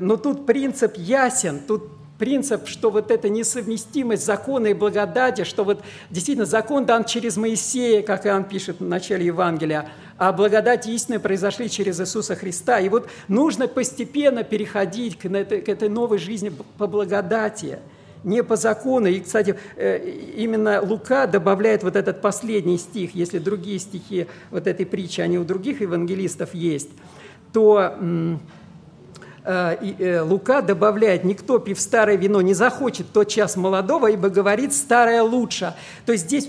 [0.00, 1.84] но тут принцип ясен, тут
[2.18, 8.02] принцип, что вот эта несовместимость закона и благодати, что вот действительно закон дан через Моисея,
[8.02, 12.78] как Иоанн пишет в начале Евангелия, а благодать истинная произошли через Иисуса Христа.
[12.80, 17.80] И вот нужно постепенно переходить к этой, к этой новой жизни по благодати,
[18.22, 19.08] не по закону.
[19.08, 19.98] И, кстати, э,
[20.36, 25.44] именно Лука добавляет вот этот последний стих, если другие стихи вот этой притчи, они у
[25.44, 26.90] других евангелистов есть,
[27.52, 28.36] то Э, э,
[29.44, 35.74] Лука добавляет, никто, пив старое вино, не захочет тот час молодого, ибо говорит, старое лучше.
[36.06, 36.48] То есть здесь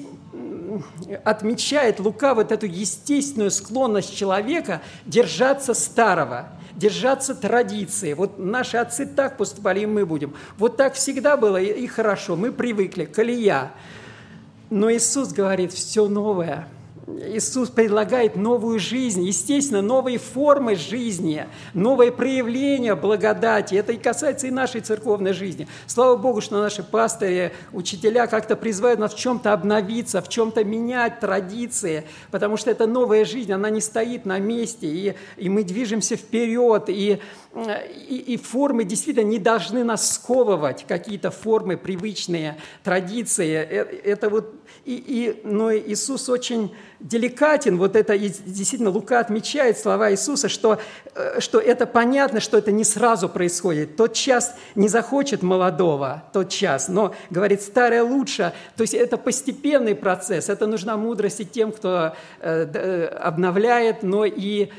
[1.24, 8.14] отмечает Лука вот эту естественную склонность человека держаться старого, держаться традиции.
[8.14, 10.34] Вот наши отцы так поступали, и мы будем.
[10.58, 13.74] Вот так всегда было, и хорошо, мы привыкли, колея.
[14.70, 16.68] Но Иисус говорит, все новое–
[17.08, 21.46] Иисус предлагает новую жизнь, естественно, новые формы жизни,
[21.76, 23.76] новые проявления благодати.
[23.76, 25.68] Это и касается и нашей церковной жизни.
[25.86, 31.20] Слава Богу, что наши пастыри, учителя как-то призывают нас в чем-то обновиться, в чем-то менять
[31.20, 36.16] традиции, потому что это новая жизнь, она не стоит на месте, и, и мы движемся
[36.16, 37.20] вперед, и,
[37.56, 43.54] и, и формы действительно не должны нас сковывать, какие-то формы, привычные традиции.
[43.54, 50.12] Э, это вот, и, и, но Иисус очень деликатен, вот это действительно Лука отмечает слова
[50.12, 50.80] Иисуса, что,
[51.14, 53.96] э, что это понятно, что это не сразу происходит.
[53.96, 58.54] Тот час не захочет молодого, тот час, но, говорит, старое лучше.
[58.76, 64.26] То есть это постепенный процесс, это нужна мудрость и тем, кто э, э, обновляет, но
[64.26, 64.70] и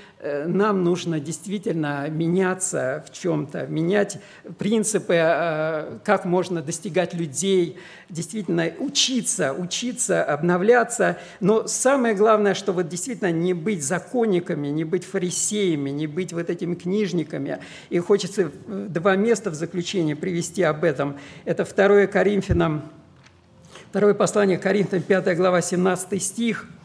[0.47, 4.19] нам нужно действительно меняться в чем-то, менять
[4.59, 11.19] принципы, э, как можно достигать людей, действительно учиться, учиться, обновляться.
[11.41, 16.49] Но самое главное, что вот действительно не быть законниками, не быть фарисеями, не быть вот
[16.49, 17.59] этими книжниками.
[17.91, 21.19] И хочется два места в заключение привести об этом.
[21.45, 22.83] Это 2 Коринфянам,
[23.91, 26.67] второе послание Коринфянам, 5 глава, 17 стих–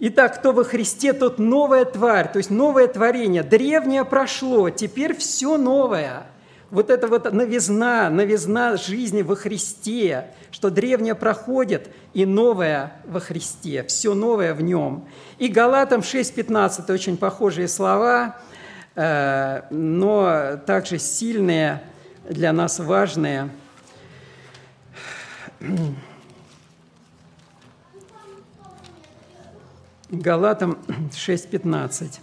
[0.00, 3.42] Итак, кто во Христе, тот новая тварь, то есть новое творение.
[3.42, 6.24] Древнее прошло, теперь все новое.
[6.70, 13.84] Вот это вот новизна, новизна жизни во Христе, что древнее проходит и новое во Христе,
[13.84, 15.06] все новое в нем.
[15.38, 18.36] И Галатам 6.15 очень похожие слова,
[18.96, 21.82] э, но также сильные,
[22.28, 23.50] для нас важные.
[30.14, 30.78] Галатам
[31.10, 32.20] 6.15.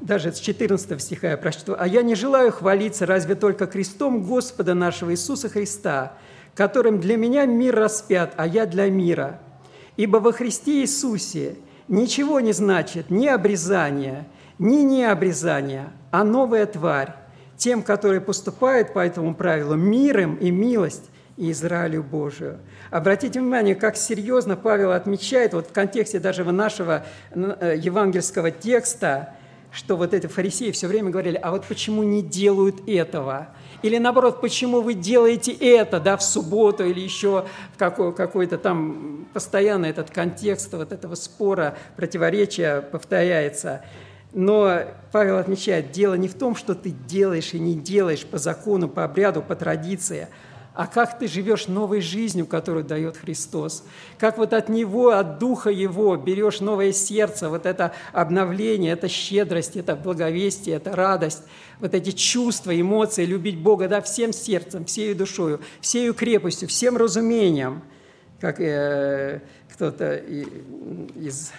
[0.00, 1.76] Даже с 14 стиха я прочту.
[1.78, 6.14] «А я не желаю хвалиться разве только крестом Господа нашего Иисуса Христа,
[6.54, 9.40] которым для меня мир распят, а я для мира.
[9.96, 14.26] Ибо во Христе Иисусе ничего не значит ни обрезание,
[14.58, 17.14] ни необрезание, а новая тварь,
[17.56, 21.10] тем, которые поступают по этому правилу, миром и милость,
[21.40, 22.58] и Израилю Божию.
[22.90, 29.34] Обратите внимание, как серьезно Павел отмечает, вот в контексте даже нашего э, евангельского текста,
[29.72, 33.48] что вот эти фарисеи все время говорили, а вот почему не делают этого?
[33.80, 39.26] Или наоборот, почему вы делаете это да, в субботу или еще в какой- какой-то там
[39.32, 43.82] постоянно этот контекст вот этого спора, противоречия повторяется.
[44.34, 48.88] Но Павел отмечает, дело не в том, что ты делаешь и не делаешь по закону,
[48.88, 50.28] по обряду, по традиции,
[50.80, 53.84] а как ты живешь новой жизнью, которую дает Христос.
[54.16, 59.76] Как вот от Него, от Духа Его берешь новое сердце, вот это обновление, это щедрость,
[59.76, 61.42] это благовестие, это радость,
[61.80, 67.82] вот эти чувства, эмоции, любить Бога да, всем сердцем, всею душою, всею крепостью, всем разумением,
[68.40, 69.42] как э,
[69.74, 71.52] кто-то из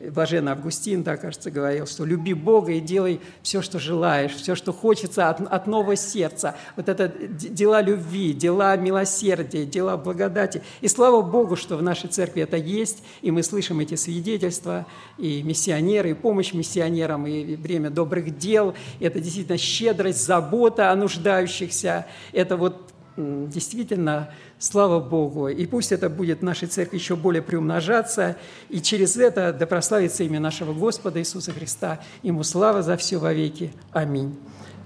[0.00, 4.72] Блаженный Августин, да, кажется, говорил, что люби Бога и делай все, что желаешь, все, что
[4.72, 6.56] хочется от, от нового сердца.
[6.76, 10.62] Вот это дела любви, дела милосердия, дела благодати.
[10.80, 14.86] И слава Богу, что в нашей церкви это есть, и мы слышим эти свидетельства,
[15.18, 18.74] и миссионеры, и помощь миссионерам, и время добрых дел.
[19.00, 22.06] Это действительно щедрость, забота о нуждающихся.
[22.32, 25.48] Это вот действительно, слава Богу.
[25.48, 28.36] И пусть это будет в нашей церкви еще более приумножаться,
[28.68, 32.00] и через это да прославится имя нашего Господа Иисуса Христа.
[32.22, 33.72] Ему слава за все вовеки.
[33.92, 34.38] Аминь.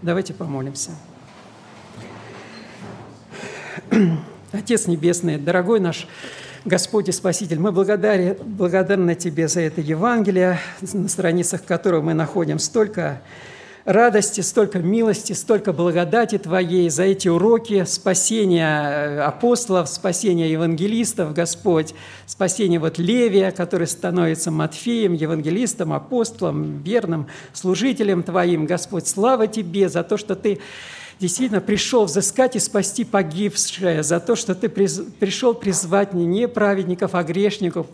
[0.03, 0.91] Давайте помолимся.
[4.53, 6.07] Отец Небесный, дорогой наш
[6.65, 10.59] Господь и Спаситель, мы благодарны, благодарны Тебе за это Евангелие,
[10.95, 13.21] на страницах которого мы находим столько
[13.85, 21.95] радости, столько милости, столько благодати Твоей за эти уроки спасения э, апостолов, спасения евангелистов, Господь,
[22.27, 29.07] спасения вот Левия, который становится Матфеем, евангелистом, апостолом, верным служителем Твоим, Господь.
[29.07, 30.61] Слава Тебе за то, что Ты
[31.21, 37.23] действительно пришел взыскать и спасти погибшее, за то, что Ты пришел призвать не праведников, а
[37.23, 37.87] грешников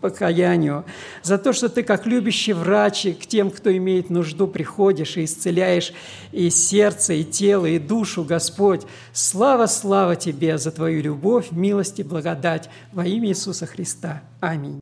[0.00, 0.84] покаянию,
[1.22, 5.92] за то, что Ты, как любящий врач, к тем, кто имеет нужду, приходишь и исцеляешь
[6.32, 8.82] и сердце, и тело, и душу, Господь.
[9.12, 14.22] Слава, слава Тебе за Твою любовь, милость и благодать во имя Иисуса Христа.
[14.40, 14.80] Аминь.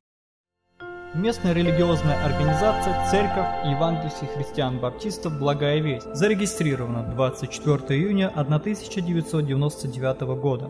[1.13, 10.69] Местная религиозная организация Церковь Евангельских христиан-баптистов «Благая весть» зарегистрирована 24 июня 1999 года.